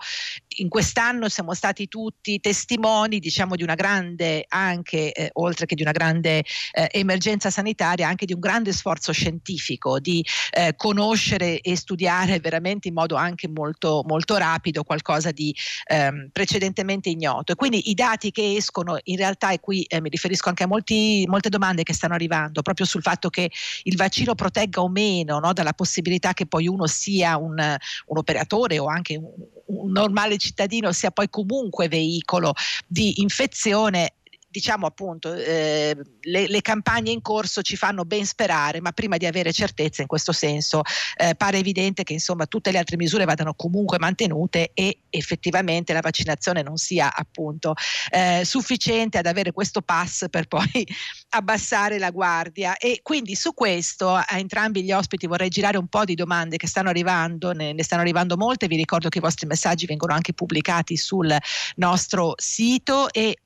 in 0.56 0.68
quest'anno 0.68 1.28
siamo 1.28 1.54
stati 1.54 1.86
tutti 1.86 2.40
testimoni 2.40 3.20
diciamo, 3.20 3.54
di 3.54 3.62
una 3.62 3.76
grande, 3.76 4.44
anche 4.48 5.12
eh, 5.12 5.30
oltre 5.34 5.66
che 5.66 5.76
di 5.76 5.82
una 5.82 5.92
grande 5.92 6.38
eh, 6.72 6.88
emergenza 6.90 7.48
sanitaria, 7.48 7.74
sanitaria 7.76 8.08
anche 8.08 8.24
di 8.26 8.32
un 8.32 8.40
grande 8.40 8.72
sforzo 8.72 9.12
scientifico, 9.12 10.00
di 10.00 10.24
eh, 10.50 10.74
conoscere 10.76 11.60
e 11.60 11.76
studiare 11.76 12.40
veramente 12.40 12.88
in 12.88 12.94
modo 12.94 13.14
anche 13.16 13.48
molto, 13.48 14.02
molto 14.06 14.36
rapido 14.36 14.82
qualcosa 14.82 15.30
di 15.30 15.54
ehm, 15.86 16.30
precedentemente 16.32 17.10
ignoto. 17.10 17.52
E 17.52 17.54
quindi 17.54 17.90
i 17.90 17.94
dati 17.94 18.30
che 18.30 18.56
escono 18.56 18.98
in 19.04 19.16
realtà, 19.16 19.50
e 19.50 19.60
qui 19.60 19.82
eh, 19.82 20.00
mi 20.00 20.08
riferisco 20.08 20.48
anche 20.48 20.64
a 20.64 20.66
molti, 20.66 21.24
molte 21.28 21.50
domande 21.50 21.82
che 21.82 21.92
stanno 21.92 22.14
arrivando, 22.14 22.62
proprio 22.62 22.86
sul 22.86 23.02
fatto 23.02 23.28
che 23.28 23.50
il 23.82 23.96
vaccino 23.96 24.34
protegga 24.34 24.80
o 24.80 24.88
meno 24.88 25.38
no, 25.38 25.52
dalla 25.52 25.74
possibilità 25.74 26.32
che 26.32 26.46
poi 26.46 26.66
uno 26.66 26.86
sia 26.86 27.36
un, 27.36 27.58
un 27.58 28.18
operatore 28.18 28.78
o 28.78 28.86
anche 28.86 29.16
un, 29.16 29.32
un 29.66 29.90
normale 29.90 30.38
cittadino 30.38 30.92
sia 30.92 31.10
poi 31.10 31.28
comunque 31.28 31.88
veicolo 31.88 32.54
di 32.86 33.20
infezione 33.20 34.12
diciamo 34.56 34.86
appunto 34.86 35.34
eh, 35.34 35.94
le, 36.22 36.46
le, 36.48 36.62
campagne 36.62 37.10
in 37.10 37.20
corso 37.20 37.60
ci 37.60 37.76
fanno 37.76 38.06
ben 38.06 38.24
sperare, 38.24 38.80
ma 38.80 38.90
prima 38.92 39.18
di 39.18 39.26
avere 39.26 39.52
certezza 39.52 40.00
in 40.00 40.08
questo 40.08 40.32
senso 40.32 40.80
eh, 41.18 41.34
pare 41.34 41.58
evidente 41.58 42.04
che 42.04 42.14
insomma 42.14 42.46
tutte 42.46 42.70
le 42.70 42.78
altre 42.78 42.96
misure 42.96 43.26
vadano 43.26 43.52
comunque 43.52 43.98
mantenute 43.98 44.70
e 44.72 45.00
effettivamente 45.10 45.92
la 45.92 46.00
vaccinazione 46.00 46.62
non 46.62 46.78
sia 46.78 47.14
appunto 47.14 47.74
eh, 48.10 48.46
sufficiente 48.46 49.18
ad 49.18 49.26
avere 49.26 49.52
questo 49.52 49.82
pass 49.82 50.24
per 50.30 50.46
poi 50.46 50.86
abbassare 51.36 51.98
la 51.98 52.10
guardia. 52.10 52.78
E 52.78 53.00
quindi 53.02 53.34
su 53.34 53.52
questo 53.52 54.14
a 54.14 54.38
entrambi 54.38 54.82
gli 54.82 54.92
ospiti 54.92 55.26
vorrei 55.26 55.50
girare 55.50 55.76
un 55.76 55.88
po' 55.88 56.06
di 56.06 56.14
domande 56.14 56.56
che 56.56 56.66
stanno 56.66 56.88
arrivando, 56.88 57.52
ne, 57.52 57.74
ne 57.74 57.82
stanno 57.82 58.00
arrivando 58.00 58.38
molte, 58.38 58.68
vi 58.68 58.76
ricordo 58.76 59.10
che 59.10 59.18
i 59.18 59.20
vostri 59.20 59.46
messaggi 59.46 59.84
vengono 59.84 60.14
anche 60.14 60.32
pubblicati 60.32 60.96
sul 60.96 61.36
nostro 61.74 62.32
sito 62.38 63.12
e 63.12 63.36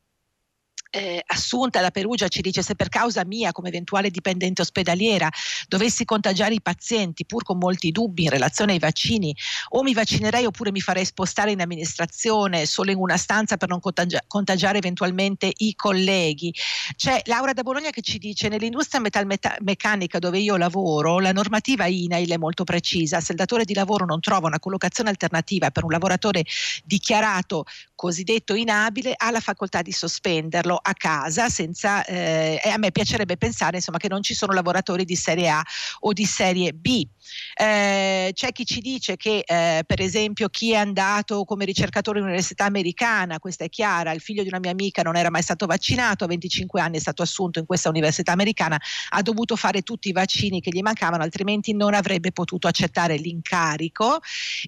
eh, 0.91 1.23
Assunta 1.27 1.81
da 1.81 1.91
Perugia 1.91 2.29
ci 2.29 2.41
dice 2.41 2.63
se 2.63 2.75
per 2.75 2.89
causa 2.89 3.25
mia 3.25 3.53
come 3.53 3.69
eventuale 3.69 4.11
dipendente 4.11 4.63
ospedaliera 4.63 5.29
dovessi 5.69 6.05
contagiare 6.05 6.55
i 6.55 6.61
pazienti 6.61 7.25
pur 7.25 7.45
con 7.45 7.59
molti 7.59 7.93
dubbi 7.93 8.25
in 8.25 8.31
relazione 8.31 8.73
ai 8.73 8.79
vaccini 8.79 9.35
o 9.71 9.83
mi 9.83 9.95
vaccinerei 9.95 10.45
oppure 10.45 10.73
mi 10.73 10.81
farei 10.81 11.05
spostare 11.05 11.53
in 11.53 11.61
amministrazione 11.61 12.67
solo 12.67 12.91
in 12.91 12.99
una 12.99 13.17
stanza 13.17 13.57
per 13.57 13.69
non 13.69 13.81
contagia- 13.81 14.23
contagiare 14.27 14.79
eventualmente 14.79 15.53
i 15.59 15.75
colleghi. 15.75 16.53
C'è 16.97 17.23
Laura 17.27 17.53
da 17.53 17.63
Bologna 17.63 17.91
che 17.91 18.03
ci 18.03 18.19
dice 18.19 18.49
nell'industria 18.49 19.01
metalmeccanica 19.01 20.19
dove 20.19 20.39
io 20.39 20.57
lavoro 20.57 21.21
la 21.21 21.33
normativa 21.33 21.87
INAIL 21.87 22.31
è 22.31 22.37
molto 22.37 22.65
precisa, 22.65 23.21
se 23.21 23.33
il 23.33 23.39
datore 23.39 23.65
di 23.65 23.75
lavoro 23.75 24.05
non 24.05 24.21
trova 24.21 24.49
una 24.49 24.59
collocazione 24.59 25.11
alternativa 25.11 25.71
per 25.71 25.85
un 25.85 25.91
lavoratore 25.91 26.45
dichiarato 26.85 27.65
cosiddetto 27.95 28.55
inabile 28.55 29.15
ha 29.17 29.31
la 29.31 29.41
facoltà 29.41 29.83
di 29.83 29.93
sospenderlo 29.93 30.80
a 30.81 30.95
casa 30.95 31.49
senza, 31.49 32.05
eh, 32.05 32.61
e 32.63 32.69
a 32.69 32.79
me 32.79 32.93
piacerebbe 32.93 33.37
pensare 33.37 33.77
insomma, 33.77 33.99
che 33.99 34.09
non 34.09 34.23
ci 34.23 34.35
sono 34.35 34.53
lavoratori 34.53 35.05
di 35.05 35.17
serie 35.17 35.49
A 35.49 35.63
o 36.01 36.13
di 36.13 36.25
serie 36.25 36.73
B. 36.73 37.07
Eh, 37.55 38.31
c'è 38.33 38.53
chi 38.53 38.65
ci 38.65 38.81
dice 38.81 39.17
che 39.17 39.45
eh, 39.47 39.83
per 39.87 40.01
esempio 40.01 40.49
chi 40.49 40.73
è 40.73 40.77
andato 40.77 41.45
come 41.45 41.65
ricercatore 41.65 42.19
in 42.19 42.25
università 42.25 42.65
americana, 42.65 43.39
questa 43.39 43.65
è 43.65 43.69
chiara, 43.69 44.13
il 44.13 44.21
figlio 44.21 44.43
di 44.43 44.49
una 44.49 44.59
mia 44.59 44.71
amica 44.71 45.03
non 45.03 45.17
era 45.17 45.31
mai 45.31 45.43
stato 45.43 45.67
vaccinato, 45.67 46.25
a 46.25 46.27
25 46.27 46.81
anni 46.81 46.97
è 46.97 47.01
stato 47.01 47.23
assunto 47.23 47.59
in 47.59 47.67
questa 47.67 47.89
università 47.89 48.33
americana, 48.33 48.81
ha 49.11 49.23
dovuto 49.23 49.57
fare 49.57 49.83
tutti 49.83 50.09
i 50.09 50.13
vaccini 50.13 50.61
che 50.61 50.71
gli 50.71 50.81
mancavano, 50.81 51.23
altrimenti 51.23 51.75
non 51.75 51.95
avrebbe 51.95 52.33
potuto 52.33 52.67
accettare 52.67 53.17
l'incarico 53.17 54.21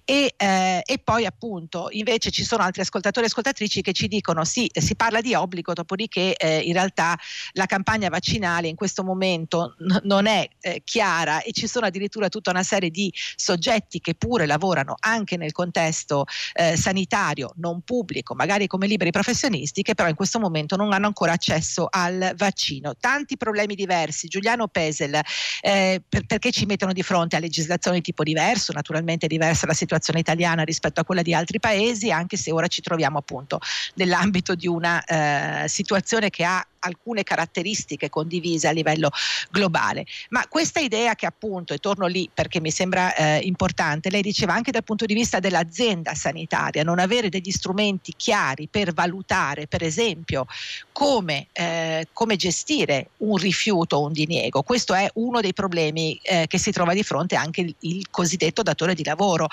e, 0.05 0.33
eh, 0.37 0.81
e 0.83 0.97
poi 0.99 1.25
appunto 1.25 1.87
invece 1.91 2.31
ci 2.31 2.43
sono 2.43 2.63
altri 2.63 2.81
ascoltatori 2.81 3.25
e 3.25 3.29
ascoltatrici 3.29 3.81
che 3.81 3.93
ci 3.93 4.07
dicono 4.07 4.43
sì, 4.43 4.69
si 4.73 4.95
parla 4.95 5.21
di 5.21 5.33
obbligo, 5.33 5.73
dopodiché 6.03 6.35
eh, 6.35 6.59
in 6.59 6.73
realtà 6.73 7.17
la 7.53 7.65
campagna 7.65 8.09
vaccinale 8.09 8.67
in 8.67 8.75
questo 8.75 9.03
momento 9.03 9.75
n- 9.79 9.99
non 10.03 10.25
è 10.25 10.47
eh, 10.59 10.81
chiara 10.83 11.41
e 11.41 11.51
ci 11.51 11.67
sono 11.67 11.85
addirittura 11.85 12.29
tutta 12.29 12.49
una 12.49 12.63
serie 12.63 12.89
di 12.89 13.11
soggetti 13.35 13.99
che 13.99 14.15
pure 14.15 14.45
lavorano 14.45 14.95
anche 14.99 15.37
nel 15.37 15.51
contesto 15.51 16.25
eh, 16.53 16.75
sanitario 16.77 17.53
non 17.57 17.81
pubblico, 17.81 18.35
magari 18.35 18.67
come 18.67 18.87
liberi 18.87 19.11
professionisti, 19.11 19.81
che 19.81 19.95
però 19.95 20.09
in 20.09 20.15
questo 20.15 20.39
momento 20.39 20.75
non 20.75 20.91
hanno 20.93 21.07
ancora 21.07 21.33
accesso 21.33 21.87
al 21.89 22.33
vaccino. 22.35 22.95
Tanti 22.99 23.37
problemi 23.37 23.75
diversi. 23.75 24.27
Giuliano 24.27 24.67
Pesel, 24.67 25.19
eh, 25.61 26.01
per, 26.07 26.25
perché 26.25 26.51
ci 26.51 26.65
mettono 26.65 26.93
di 26.93 27.03
fronte 27.03 27.35
a 27.35 27.39
legislazioni 27.39 27.97
di 27.97 28.03
tipo 28.03 28.23
diverso? 28.23 28.73
Naturalmente 28.73 29.27
diversa 29.27 29.65
la 29.65 29.73
situazione 29.73 30.19
italiana 30.19 30.63
rispetto 30.63 30.99
a 30.99 31.05
quella 31.05 31.21
di 31.21 31.33
altri 31.33 31.59
paesi, 31.59 32.11
anche 32.11 32.37
se 32.37 32.51
ora 32.51 32.67
ci 32.67 32.81
troviamo 32.81 33.17
appunto 33.17 33.59
nell'ambito 33.95 34.55
di 34.55 34.67
una 34.67 35.03
eh, 35.03 35.67
situazione 35.67 35.92
che 36.29 36.43
ha 36.43 36.65
alcune 36.83 37.23
caratteristiche 37.23 38.09
condivise 38.09 38.67
a 38.67 38.71
livello 38.71 39.09
globale. 39.49 40.05
Ma 40.29 40.45
questa 40.47 40.79
idea 40.79 41.15
che 41.15 41.25
appunto, 41.25 41.73
e 41.73 41.77
torno 41.77 42.07
lì 42.07 42.29
perché 42.33 42.59
mi 42.59 42.71
sembra 42.71 43.15
eh, 43.15 43.39
importante, 43.39 44.09
lei 44.09 44.21
diceva 44.21 44.53
anche 44.53 44.71
dal 44.71 44.83
punto 44.83 45.05
di 45.05 45.13
vista 45.13 45.39
dell'azienda 45.39 46.13
sanitaria, 46.13 46.83
non 46.83 46.99
avere 46.99 47.29
degli 47.29 47.51
strumenti 47.51 48.13
chiari 48.15 48.67
per 48.69 48.93
valutare, 48.93 49.67
per 49.67 49.83
esempio, 49.83 50.45
come, 50.91 51.47
eh, 51.53 52.07
come 52.13 52.35
gestire 52.35 53.09
un 53.17 53.37
rifiuto 53.37 53.97
o 53.97 54.05
un 54.05 54.13
diniego. 54.13 54.61
Questo 54.61 54.93
è 54.93 55.09
uno 55.15 55.41
dei 55.41 55.53
problemi 55.53 56.19
eh, 56.21 56.45
che 56.47 56.57
si 56.57 56.71
trova 56.71 56.93
di 56.93 57.03
fronte 57.03 57.35
anche 57.35 57.61
il, 57.61 57.75
il 57.81 58.09
cosiddetto 58.09 58.61
datore 58.61 58.93
di 58.93 59.03
lavoro. 59.03 59.47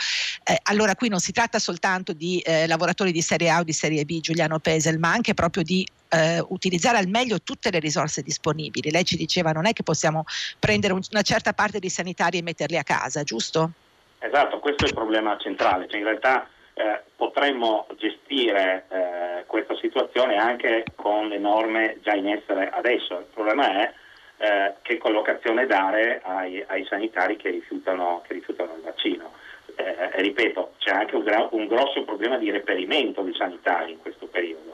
Eh, 0.44 0.58
allora 0.64 0.94
qui 0.96 1.08
non 1.08 1.20
si 1.20 1.32
tratta 1.32 1.58
soltanto 1.58 2.12
di 2.12 2.40
eh, 2.40 2.66
lavoratori 2.66 3.12
di 3.12 3.22
serie 3.22 3.50
A 3.50 3.60
o 3.60 3.62
di 3.62 3.72
serie 3.72 4.04
B, 4.04 4.20
Giuliano 4.20 4.58
Pesel, 4.58 4.98
ma 4.98 5.12
anche 5.12 5.34
proprio 5.34 5.62
di 5.62 5.86
eh, 6.10 6.44
utilizzare 6.48 6.98
al 6.98 7.08
meglio 7.08 7.40
tutte 7.40 7.70
le 7.70 7.78
risorse 7.78 8.22
disponibili. 8.22 8.90
Lei 8.90 9.04
ci 9.04 9.16
diceva 9.16 9.52
non 9.52 9.66
è 9.66 9.72
che 9.72 9.82
possiamo 9.82 10.24
prendere 10.58 10.92
un, 10.92 11.00
una 11.10 11.22
certa 11.22 11.52
parte 11.52 11.78
dei 11.78 11.88
sanitari 11.88 12.38
e 12.38 12.42
metterli 12.42 12.76
a 12.76 12.82
casa, 12.82 13.22
giusto? 13.22 13.70
Esatto, 14.18 14.58
questo 14.58 14.84
è 14.84 14.88
il 14.88 14.94
problema 14.94 15.36
centrale, 15.38 15.88
cioè 15.88 15.98
in 15.98 16.04
realtà 16.04 16.46
eh, 16.74 17.00
potremmo 17.16 17.86
gestire 17.96 18.84
eh, 18.90 19.44
questa 19.46 19.74
situazione 19.76 20.36
anche 20.36 20.84
con 20.94 21.28
le 21.28 21.38
norme 21.38 21.98
già 22.02 22.14
in 22.14 22.28
essere 22.28 22.68
adesso. 22.70 23.18
Il 23.18 23.26
problema 23.32 23.80
è 23.80 23.92
eh, 24.38 24.74
che 24.82 24.98
collocazione 24.98 25.66
dare 25.66 26.20
ai, 26.24 26.62
ai 26.66 26.84
sanitari 26.86 27.36
che 27.36 27.50
rifiutano, 27.50 28.22
che 28.26 28.34
rifiutano, 28.34 28.74
il 28.74 28.82
vaccino. 28.82 29.32
Eh, 29.76 30.10
ripeto, 30.20 30.74
c'è 30.78 30.90
anche 30.90 31.14
un, 31.14 31.48
un 31.52 31.66
grosso 31.66 32.02
problema 32.04 32.36
di 32.36 32.50
reperimento 32.50 33.22
di 33.22 33.34
sanitari 33.34 33.92
in 33.92 34.00
questo 34.00 34.26
periodo 34.26 34.69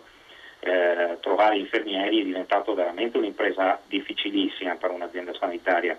eh, 0.66 1.18
trovare 1.20 1.59
infermieri 1.59 2.20
è 2.20 2.24
diventato 2.24 2.74
veramente 2.74 3.18
un'impresa 3.18 3.81
difficilissima 3.87 4.74
per 4.76 4.90
un'azienda 4.90 5.33
sanitaria. 5.35 5.96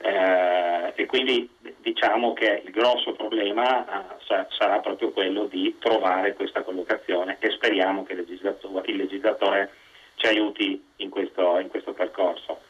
Eh, 0.00 0.92
e 0.94 1.06
quindi 1.06 1.48
diciamo 1.78 2.32
che 2.32 2.62
il 2.64 2.70
grosso 2.70 3.12
problema 3.12 3.84
eh, 3.84 4.14
sa- 4.26 4.46
sarà 4.50 4.78
proprio 4.78 5.10
quello 5.10 5.44
di 5.44 5.76
trovare 5.78 6.34
questa 6.34 6.62
collocazione 6.62 7.36
e 7.40 7.50
speriamo 7.50 8.04
che 8.04 8.12
il 8.12 8.20
legislatore, 8.20 8.90
il 8.90 8.96
legislatore 8.96 9.70
ci 10.14 10.26
aiuti 10.26 10.84
in 10.96 11.10
questo, 11.10 11.58
in 11.58 11.68
questo 11.68 11.92
percorso. 11.92 12.60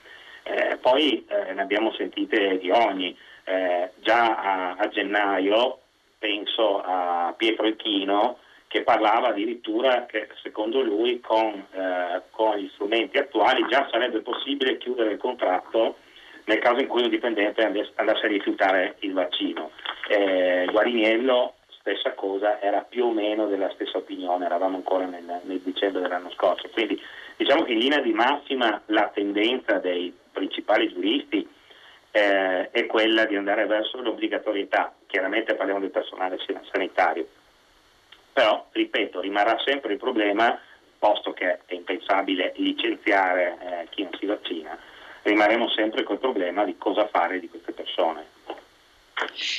Eh, 0.42 0.78
poi 0.80 1.26
eh, 1.28 1.52
ne 1.52 1.60
abbiamo 1.60 1.92
sentite 1.92 2.58
di 2.58 2.70
ogni, 2.70 3.16
eh, 3.44 3.90
già 4.00 4.36
a, 4.36 4.74
a 4.78 4.88
gennaio 4.88 5.80
penso 6.18 6.82
a 6.82 7.34
Pietro 7.36 7.66
Ichino 7.66 8.38
che 8.68 8.82
parlava 8.82 9.28
addirittura 9.28 10.04
che 10.06 10.28
secondo 10.42 10.82
lui 10.82 11.20
con, 11.20 11.64
eh, 11.72 12.22
con, 12.30 12.56
gli 12.56 12.68
strumenti 12.74 13.16
attuali 13.16 13.66
già 13.68 13.88
sarebbe 13.90 14.20
possibile 14.20 14.76
chiudere 14.76 15.12
il 15.12 15.18
contratto 15.18 15.96
nel 16.44 16.58
caso 16.58 16.80
in 16.80 16.86
cui 16.86 17.02
un 17.02 17.10
dipendente 17.10 17.62
andasse 17.62 18.24
a 18.24 18.28
rifiutare 18.28 18.96
il 19.00 19.12
vaccino. 19.12 19.70
Eh, 20.08 20.66
Guariniello, 20.70 21.54
stessa 21.80 22.12
cosa, 22.14 22.60
era 22.60 22.80
più 22.80 23.06
o 23.06 23.12
meno 23.12 23.46
della 23.46 23.70
stessa 23.74 23.98
opinione, 23.98 24.46
eravamo 24.46 24.76
ancora 24.76 25.04
nel, 25.04 25.40
nel 25.42 25.60
dicembre 25.60 26.00
dell'anno 26.00 26.30
scorso. 26.30 26.68
Quindi 26.70 27.00
diciamo 27.36 27.64
che 27.64 27.72
in 27.72 27.78
linea 27.78 28.00
di 28.00 28.12
massima 28.12 28.80
la 28.86 29.10
tendenza 29.12 29.78
dei 29.78 30.14
principali 30.32 30.88
giuristi 30.90 31.46
eh, 32.10 32.70
è 32.70 32.86
quella 32.86 33.26
di 33.26 33.36
andare 33.36 33.66
verso 33.66 34.00
l'obbligatorietà, 34.00 34.94
chiaramente 35.06 35.54
parliamo 35.54 35.80
del 35.80 35.90
personale 35.90 36.38
sanitario 36.72 37.26
però, 38.38 38.68
ripeto, 38.70 39.20
rimarrà 39.20 39.58
sempre 39.64 39.94
il 39.94 39.98
problema, 39.98 40.56
posto 40.96 41.32
che 41.32 41.58
è 41.66 41.74
impensabile 41.74 42.52
licenziare 42.58 43.58
eh, 43.60 43.88
chi 43.90 44.04
non 44.04 44.12
si 44.16 44.26
vaccina, 44.26 44.78
rimarremo 45.22 45.68
sempre 45.70 46.04
col 46.04 46.20
problema 46.20 46.62
di 46.62 46.76
cosa 46.78 47.08
fare 47.08 47.40
di 47.40 47.48
queste 47.48 47.72
persone. 47.72 48.26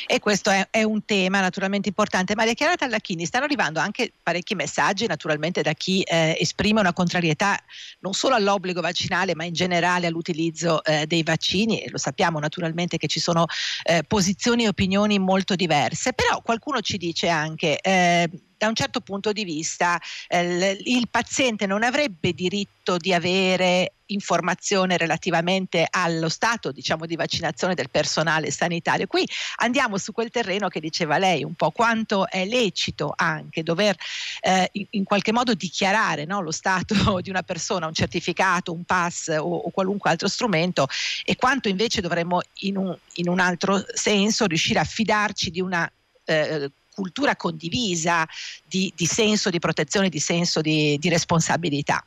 E 0.08 0.20
questo 0.20 0.50
è, 0.50 0.66
è, 0.72 0.84
un 0.84 1.04
tema 1.04 1.42
naturalmente 1.42 1.90
importante. 1.90 2.36
Maria 2.36 2.54
Chiara 2.54 2.78
Tallacchini, 2.78 3.26
stanno 3.26 3.44
arrivando 3.44 3.82
anche 3.82 4.14
parecchi 4.24 4.56
messaggi 4.56 5.06
naturalmente 5.08 5.62
da 5.62 5.74
chi 5.74 6.02
eh, 6.04 6.38
esprime 6.40 6.80
una 6.80 6.94
contrarietà 6.94 7.60
non 8.00 8.14
solo 8.14 8.36
all'obbligo 8.36 8.80
vaccinale 8.80 9.36
ma 9.36 9.44
in 9.44 9.52
generale 9.52 10.08
all'utilizzo 10.08 10.82
eh, 10.86 11.06
dei 11.06 11.24
vaccini. 11.24 11.84
Lo 11.90 11.98
sappiamo 11.98 12.40
naturalmente 12.40 12.96
che 12.96 13.08
ci 13.08 13.20
sono 13.20 13.44
eh, 13.84 14.04
posizioni 14.08 14.64
e 14.64 14.70
opinioni 14.70 15.20
molto 15.20 15.56
diverse, 15.56 16.14
però 16.14 16.42
qualcuno 16.42 16.80
ci 16.80 16.96
dice 16.96 17.28
anche 17.28 17.78
eh, 17.82 18.30
da 18.60 18.68
un 18.68 18.76
certo 18.76 19.00
punto 19.00 19.32
di 19.32 19.46
vista 19.46 20.00
eh, 20.28 20.78
il 20.84 21.08
paziente 21.10 21.66
non 21.66 21.82
avrebbe 21.82 22.34
diritto 22.34 22.98
di 22.98 23.14
avere 23.14 23.94
informazione 24.08 24.98
relativamente 24.98 25.88
allo 25.90 26.28
stato 26.28 26.72
diciamo, 26.72 27.06
di 27.06 27.16
vaccinazione 27.16 27.74
del 27.74 27.90
personale 27.90 28.52
sanitario. 28.52 29.08
Qui 29.08 29.26
andiamo 29.58 29.98
su 29.98 30.12
quel 30.12 30.30
terreno 30.30 30.68
che 30.68 30.82
diceva 30.82 31.18
lei 31.18 31.44
un 31.44 31.54
po' 31.54 31.72
quanto 31.72 32.28
è 32.28 32.46
lecito 32.46 33.14
anche 33.16 33.64
dover 33.64 33.96
eh, 34.42 34.70
in, 34.90 35.06
qualche 35.06 35.32
modo 35.32 35.54
dichiarare 35.54 36.26
no, 36.26 36.42
lo 36.42 36.52
stato 36.52 37.22
di 37.22 37.30
una 37.30 37.44
persona, 37.44 37.88
un 37.88 37.94
certificato, 37.94 38.74
un 38.74 38.84
pass 38.84 39.30
o, 39.30 39.56
o 39.56 39.70
qualunque 39.70 40.10
altro 40.10 40.28
strumento 40.28 40.88
e 41.24 41.38
quanto 41.38 41.70
invece 41.70 42.02
dovremmo 42.02 42.42
in 42.62 42.76
un, 42.76 42.98
in 43.14 43.30
un 43.30 43.40
altro 43.40 43.82
senso 43.94 44.48
riuscire 44.48 44.80
a 44.80 44.84
fidarci 44.84 45.50
di 45.50 45.62
una 45.62 45.90
eh, 46.26 46.72
cultura 47.00 47.38
condivisa 47.38 48.28
di, 48.68 48.92
di, 48.94 49.06
senso 49.06 49.50
di 49.50 49.60
protezione, 49.60 50.10
di 50.10 50.20
senso 50.20 50.60
di, 50.60 50.98
di 51.00 51.08
responsabilità. 51.08 52.04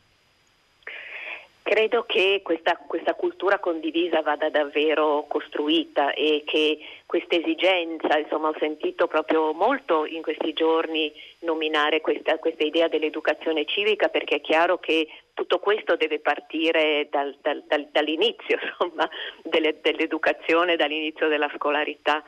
Credo 1.63 2.05
che 2.07 2.41
questa, 2.43 2.77
questa, 2.77 3.15
cultura 3.15 3.59
condivisa 3.59 4.21
vada 4.21 4.51
davvero 4.51 5.25
costruita 5.27 6.13
e 6.13 6.43
che 6.45 6.79
questa 7.07 7.37
esigenza, 7.37 8.19
insomma 8.19 8.49
ho 8.49 8.57
sentito 8.59 9.07
proprio 9.07 9.55
molto 9.55 10.05
in 10.05 10.21
questi 10.21 10.53
giorni 10.53 11.11
nominare 11.41 12.03
questa, 12.03 12.37
questa 12.39 12.65
idea 12.65 12.89
dell'educazione 12.89 13.65
civica 13.65 14.09
perché 14.09 14.37
è 14.37 14.41
chiaro 14.43 14.79
che 14.79 15.09
tutto 15.33 15.61
questo 15.61 15.97
deve 15.97 16.19
partire 16.19 17.09
dal, 17.11 17.35
dal, 17.41 17.63
dal, 17.67 17.89
dall'inizio 17.91 18.59
insomma, 18.61 19.09
delle, 19.43 19.79
dell'educazione, 19.81 20.77
dall'inizio 20.77 21.29
della 21.29 21.51
scolarità. 21.57 22.23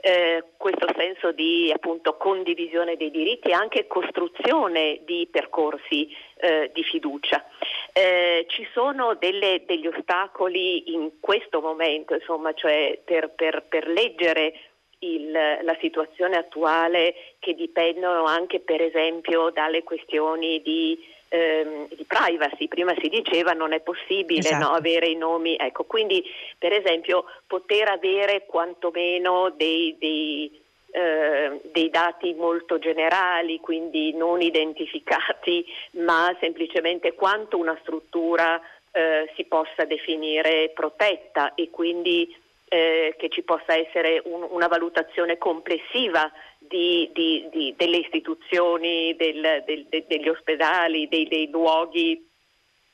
Eh, 0.00 0.44
questo 0.56 0.86
senso 0.96 1.32
di 1.32 1.72
appunto, 1.74 2.16
condivisione 2.16 2.96
dei 2.96 3.10
diritti 3.10 3.48
e 3.48 3.54
anche 3.54 3.86
costruzione 3.86 5.00
di 5.04 5.28
percorsi 5.30 6.08
eh, 6.36 6.70
di 6.72 6.82
fiducia. 6.82 7.44
Eh, 7.92 8.44
ci 8.48 8.66
sono 8.72 9.14
delle, 9.14 9.62
degli 9.66 9.86
ostacoli 9.86 10.92
in 10.92 11.18
questo 11.20 11.60
momento, 11.60 12.14
insomma, 12.14 12.52
cioè 12.52 13.00
per, 13.04 13.30
per, 13.34 13.64
per 13.68 13.88
leggere 13.88 14.52
il, 15.00 15.30
la 15.30 15.76
situazione 15.80 16.36
attuale 16.36 17.14
che 17.38 17.54
dipendono 17.54 18.24
anche 18.24 18.60
per 18.60 18.80
esempio 18.80 19.50
dalle 19.50 19.82
questioni 19.82 20.62
di, 20.62 20.98
ehm, 21.28 21.88
di 21.88 22.04
privacy. 22.04 22.68
Prima 22.68 22.94
si 22.98 23.08
diceva 23.08 23.52
non 23.52 23.72
è 23.72 23.80
possibile 23.80 24.40
esatto. 24.40 24.68
no, 24.68 24.74
avere 24.74 25.06
i 25.08 25.16
nomi, 25.16 25.56
ecco, 25.56 25.84
quindi 25.84 26.24
per 26.58 26.72
esempio 26.72 27.24
poter 27.46 27.88
avere 27.88 28.44
quantomeno 28.46 29.50
dei, 29.56 29.96
dei 29.98 30.64
eh, 30.96 31.60
dei 31.72 31.90
dati 31.90 32.32
molto 32.32 32.78
generali, 32.78 33.60
quindi 33.60 34.14
non 34.14 34.40
identificati, 34.40 35.66
ma 36.02 36.34
semplicemente 36.40 37.12
quanto 37.12 37.58
una 37.58 37.76
struttura 37.82 38.58
eh, 38.92 39.30
si 39.34 39.44
possa 39.44 39.84
definire 39.84 40.70
protetta 40.74 41.54
e 41.54 41.68
quindi 41.68 42.34
eh, 42.68 43.14
che 43.18 43.28
ci 43.28 43.42
possa 43.42 43.76
essere 43.76 44.22
un, 44.24 44.46
una 44.50 44.68
valutazione 44.68 45.36
complessiva 45.36 46.32
di, 46.68 47.10
di, 47.12 47.48
di, 47.50 47.74
delle 47.76 47.98
istituzioni, 47.98 49.14
del, 49.16 49.62
del, 49.64 49.86
de, 49.88 50.04
degli 50.06 50.28
ospedali, 50.28 51.08
dei, 51.08 51.28
dei 51.28 51.48
luoghi 51.50 52.28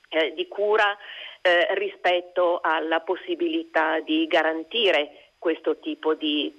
eh, 0.09 0.33
di 0.35 0.47
cura 0.49 0.97
eh, 1.41 1.69
rispetto 1.75 2.61
alla 2.63 3.01
possibilità 3.01 4.01
di 4.01 4.27
garantire 4.27 5.33
questo 5.39 5.79
tipo 5.79 6.15
di, 6.15 6.55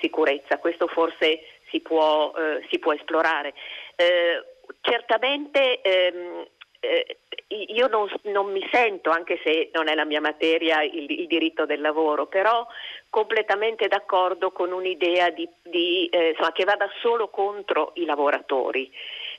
sicurezza. 0.00 0.58
Questo 0.58 0.86
forse 0.86 1.40
si 1.68 1.80
può, 1.80 2.32
eh, 2.34 2.66
si 2.70 2.78
può 2.78 2.94
esplorare. 2.94 3.52
Eh, 3.94 4.42
certamente 4.80 5.80
ehm, 5.82 6.46
eh, 6.88 7.18
io 7.48 7.86
non, 7.86 8.08
non, 8.24 8.50
mi 8.50 8.66
sento, 8.72 9.10
anche 9.10 9.40
se 9.44 9.70
non 9.72 9.88
è 9.88 9.94
la 9.94 10.04
mia 10.04 10.20
materia, 10.20 10.82
il, 10.82 11.10
il 11.10 11.26
diritto 11.26 11.64
del 11.66 11.80
lavoro, 11.80 12.26
però 12.26 12.66
completamente 13.08 13.88
d'accordo 13.88 14.50
con 14.50 14.72
un'idea 14.72 15.30
di, 15.30 15.48
di, 15.62 16.06
eh, 16.06 16.30
insomma, 16.30 16.52
che 16.52 16.64
vada 16.64 16.88
solo 17.00 17.28
contro 17.28 17.92
i 17.94 18.04
lavoratori, 18.04 18.90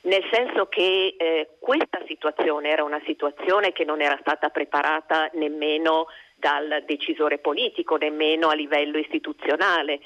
nel 0.02 0.24
senso 0.30 0.66
che 0.66 1.14
eh, 1.18 1.48
questa 1.58 2.00
situazione 2.06 2.70
era 2.70 2.84
una 2.84 3.00
situazione 3.04 3.72
che 3.72 3.84
non 3.84 4.00
era 4.00 4.16
stata 4.20 4.48
preparata 4.48 5.30
nemmeno 5.34 6.06
dal 6.34 6.84
decisore 6.86 7.38
politico, 7.38 7.96
nemmeno 7.96 8.48
a 8.48 8.54
livello 8.54 8.96
istituzionale. 8.98 10.00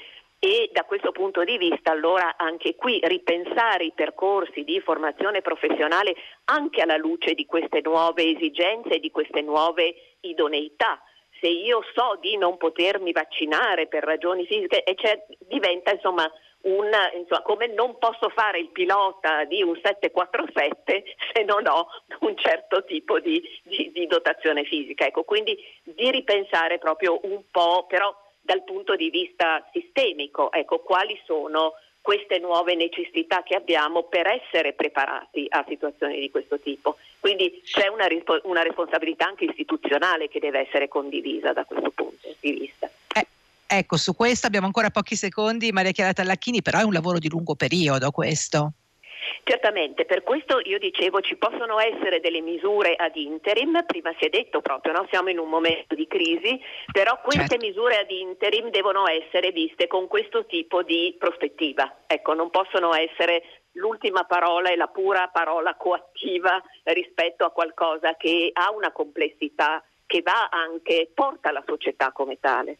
E 0.45 0.69
da 0.73 0.83
questo 0.83 1.13
punto 1.13 1.45
di 1.45 1.57
vista 1.57 1.91
allora 1.91 2.35
anche 2.35 2.75
qui 2.75 2.99
ripensare 3.01 3.85
i 3.85 3.93
percorsi 3.95 4.65
di 4.65 4.81
formazione 4.81 5.41
professionale 5.41 6.15
anche 6.51 6.81
alla 6.81 6.97
luce 6.97 7.33
di 7.33 7.45
queste 7.45 7.79
nuove 7.81 8.27
esigenze 8.27 8.95
e 8.95 8.99
di 8.99 9.09
queste 9.09 9.41
nuove 9.41 10.17
idoneità 10.19 11.01
se 11.39 11.47
io 11.47 11.81
so 11.93 12.17
di 12.19 12.35
non 12.35 12.57
potermi 12.57 13.13
vaccinare 13.13 13.87
per 13.87 14.03
ragioni 14.03 14.45
fisiche, 14.45 14.83
diventa 15.47 15.91
insomma 15.91 16.29
un, 16.63 16.89
insomma, 17.17 17.41
come 17.41 17.67
non 17.67 17.97
posso 17.97 18.29
fare 18.29 18.59
il 18.59 18.69
pilota 18.69 19.43
di 19.45 19.61
un 19.61 19.77
747 19.81 21.03
se 21.33 21.43
non 21.43 21.67
ho 21.67 21.87
un 22.19 22.37
certo 22.37 22.83
tipo 22.83 23.19
di, 23.19 23.41
di, 23.63 23.91
di 23.93 24.07
dotazione 24.07 24.63
fisica. 24.63 25.05
Ecco, 25.05 25.23
quindi 25.23 25.57
di 25.83 26.11
ripensare 26.11 26.77
proprio 26.77 27.19
un 27.23 27.43
po', 27.51 27.85
però 27.87 28.13
dal 28.43 28.63
punto 28.63 28.95
di 28.95 29.09
vista 29.09 29.65
sistemico, 29.71 30.51
ecco, 30.51 30.79
quali 30.79 31.19
sono 31.25 31.73
queste 32.01 32.37
nuove 32.37 32.75
necessità 32.75 33.43
che 33.43 33.55
abbiamo 33.55 34.03
per 34.03 34.27
essere 34.27 34.73
preparati 34.73 35.45
a 35.47 35.63
situazioni 35.65 36.19
di 36.19 36.29
questo 36.29 36.59
tipo. 36.59 36.97
Quindi 37.21 37.61
c'è 37.63 37.87
una, 37.87 38.05
una 38.43 38.61
responsabilità 38.61 39.25
anche 39.25 39.45
istituzionale 39.45 40.27
che 40.27 40.39
deve 40.39 40.67
essere 40.67 40.89
condivisa 40.89 41.53
da 41.53 41.63
questo 41.63 41.91
punto 41.91 42.35
di 42.41 42.51
vista. 42.51 42.91
Eh, 43.15 43.25
ecco, 43.65 43.95
su 43.95 44.13
questo 44.13 44.47
abbiamo 44.47 44.65
ancora 44.65 44.89
pochi 44.89 45.15
secondi, 45.15 45.71
Maria 45.71 45.91
Chiara 45.91 46.11
Tallacchini, 46.11 46.61
però 46.61 46.79
è 46.79 46.83
un 46.83 46.91
lavoro 46.91 47.19
di 47.19 47.29
lungo 47.29 47.55
periodo 47.55 48.11
questo. 48.11 48.73
Certamente, 49.43 50.05
per 50.05 50.23
questo 50.23 50.59
io 50.63 50.77
dicevo 50.77 51.21
ci 51.21 51.35
possono 51.35 51.79
essere 51.79 52.19
delle 52.19 52.41
misure 52.41 52.95
ad 52.95 53.15
interim, 53.15 53.83
prima 53.85 54.13
si 54.19 54.25
è 54.25 54.29
detto 54.29 54.61
proprio, 54.61 54.93
no? 54.93 55.07
siamo 55.09 55.29
in 55.29 55.39
un 55.39 55.49
momento 55.49 55.95
di 55.95 56.07
crisi, 56.07 56.59
però 56.91 57.19
queste 57.21 57.57
certo. 57.57 57.65
misure 57.65 57.97
ad 57.97 58.11
interim 58.11 58.69
devono 58.69 59.07
essere 59.07 59.51
viste 59.51 59.87
con 59.87 60.07
questo 60.07 60.45
tipo 60.45 60.83
di 60.83 61.15
prospettiva, 61.17 62.01
ecco, 62.07 62.33
non 62.33 62.49
possono 62.49 62.93
essere 62.93 63.43
l'ultima 63.73 64.23
parola 64.25 64.69
e 64.69 64.75
la 64.75 64.87
pura 64.87 65.29
parola 65.31 65.75
coattiva 65.75 66.61
rispetto 66.83 67.43
a 67.45 67.51
qualcosa 67.51 68.15
che 68.15 68.51
ha 68.53 68.71
una 68.71 68.91
complessità 68.91 69.83
che 70.05 70.21
va 70.21 70.49
anche, 70.49 71.09
porta 71.13 71.51
la 71.51 71.63
società 71.65 72.11
come 72.11 72.39
tale. 72.39 72.77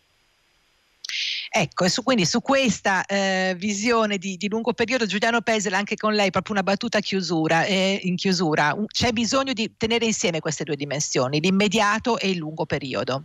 Ecco, 1.56 1.88
su, 1.88 2.02
quindi 2.02 2.26
su 2.26 2.42
questa 2.42 3.06
eh, 3.06 3.54
visione 3.56 4.18
di, 4.18 4.38
di, 4.38 4.50
lungo 4.50 4.74
periodo, 4.74 5.06
Giuliano 5.06 5.42
Pesel, 5.42 5.74
anche 5.74 5.96
con 5.96 6.16
lei 6.16 6.32
proprio 6.32 6.56
una 6.56 6.64
battuta 6.64 7.00
chiusura, 7.00 7.64
eh, 7.66 8.00
in 8.02 8.16
chiusura, 8.16 8.76
c'è 8.88 9.12
bisogno 9.12 9.54
di 9.54 9.78
tenere 9.78 10.06
insieme 10.06 10.40
queste 10.40 10.64
due 10.64 10.76
dimensioni, 10.76 11.40
l'immediato 11.40 12.18
e 12.18 12.32
il 12.32 12.38
lungo 12.38 12.66
periodo. 12.66 13.22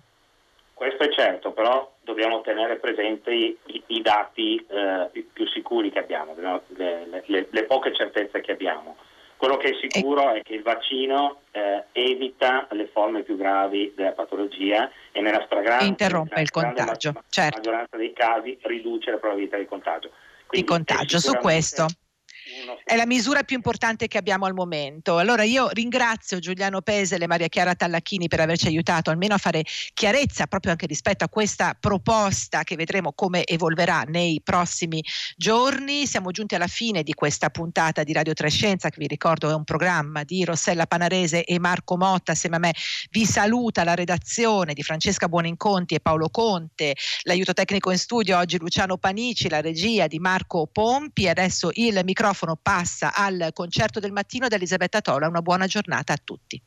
Questo 0.74 1.04
è 1.04 1.08
certo, 1.10 1.52
però 1.52 1.90
dobbiamo 2.02 2.42
tenere 2.42 2.76
presenti 2.76 3.56
i, 3.64 3.82
i 3.86 4.02
dati 4.02 4.62
eh, 4.68 5.24
più 5.32 5.48
sicuri 5.48 5.90
che 5.90 6.00
abbiamo, 6.00 6.34
le, 6.36 7.22
le, 7.24 7.46
le 7.48 7.64
poche 7.64 7.94
certezze 7.94 8.42
che 8.42 8.52
abbiamo. 8.52 8.96
Quello 9.38 9.56
che 9.56 9.68
è 9.68 9.88
sicuro 9.88 10.34
è 10.34 10.42
che 10.42 10.52
il 10.52 10.62
vaccino 10.62 11.42
eh, 11.52 11.84
evita 12.04 12.66
le 12.72 12.88
forme 12.92 13.22
più 13.22 13.36
gravi 13.36 13.92
della 13.96 14.12
patologia 14.12 14.90
e 15.12 15.20
nella 15.20 15.42
stragrande 15.44 15.84
interrompe 15.84 16.40
il 16.40 16.50
contagio, 16.50 17.12
certo. 17.28 17.56
maggioranza 17.56 17.96
dei 17.96 18.12
casi 18.12 18.58
riduce 18.62 19.10
la 19.10 19.18
probabilità 19.18 19.56
di 19.56 19.66
contagio. 19.66 20.10
Quindi 20.46 20.66
di 20.66 20.72
contagio, 20.72 21.18
su 21.18 21.34
questo 21.36 21.86
è 22.84 22.96
la 22.96 23.06
misura 23.06 23.42
più 23.42 23.56
importante 23.56 24.08
che 24.08 24.18
abbiamo 24.18 24.46
al 24.46 24.54
momento. 24.54 25.18
Allora 25.18 25.42
io 25.42 25.68
ringrazio 25.68 26.38
Giuliano 26.38 26.82
Pesele 26.82 27.24
e 27.24 27.26
Maria 27.26 27.48
Chiara 27.48 27.74
Tallacchini 27.74 28.28
per 28.28 28.40
averci 28.40 28.66
aiutato 28.66 29.10
almeno 29.10 29.34
a 29.34 29.38
fare 29.38 29.64
chiarezza 29.94 30.46
proprio 30.46 30.72
anche 30.72 30.86
rispetto 30.86 31.24
a 31.24 31.28
questa 31.28 31.76
proposta 31.78 32.64
che 32.64 32.76
vedremo 32.76 33.12
come 33.12 33.44
evolverà 33.44 34.02
nei 34.02 34.40
prossimi 34.42 35.02
giorni. 35.36 36.06
Siamo 36.06 36.30
giunti 36.30 36.54
alla 36.54 36.66
fine 36.66 37.02
di 37.02 37.14
questa 37.14 37.50
puntata 37.50 38.02
di 38.02 38.12
Radio 38.12 38.34
Trescenza 38.34 38.90
che 38.90 38.98
vi 38.98 39.06
ricordo 39.06 39.50
è 39.50 39.54
un 39.54 39.64
programma 39.64 40.24
di 40.24 40.44
Rossella 40.44 40.86
Panarese 40.86 41.44
e 41.44 41.58
Marco 41.58 41.96
Motta. 41.96 42.32
Assieme 42.32 42.56
a 42.56 42.60
me 42.60 42.74
vi 43.10 43.24
saluta 43.24 43.84
la 43.84 43.94
redazione 43.94 44.74
di 44.74 44.82
Francesca 44.82 45.28
Buoninconti 45.28 45.94
e 45.94 46.00
Paolo 46.00 46.28
Conte, 46.28 46.94
l'aiuto 47.22 47.52
tecnico 47.52 47.90
in 47.90 47.98
studio 47.98 48.36
oggi 48.36 48.58
Luciano 48.58 48.98
Panici, 48.98 49.48
la 49.48 49.60
regia 49.60 50.06
di 50.06 50.18
Marco 50.18 50.66
Pompi. 50.70 51.28
Adesso 51.28 51.70
il 51.74 52.00
microfono 52.04 52.57
passa 52.60 53.14
al 53.14 53.50
concerto 53.52 54.00
del 54.00 54.12
mattino 54.12 54.48
da 54.48 54.56
Elisabetta 54.56 55.00
Tola. 55.00 55.28
Una 55.28 55.42
buona 55.42 55.66
giornata 55.66 56.12
a 56.12 56.18
tutti. 56.22 56.60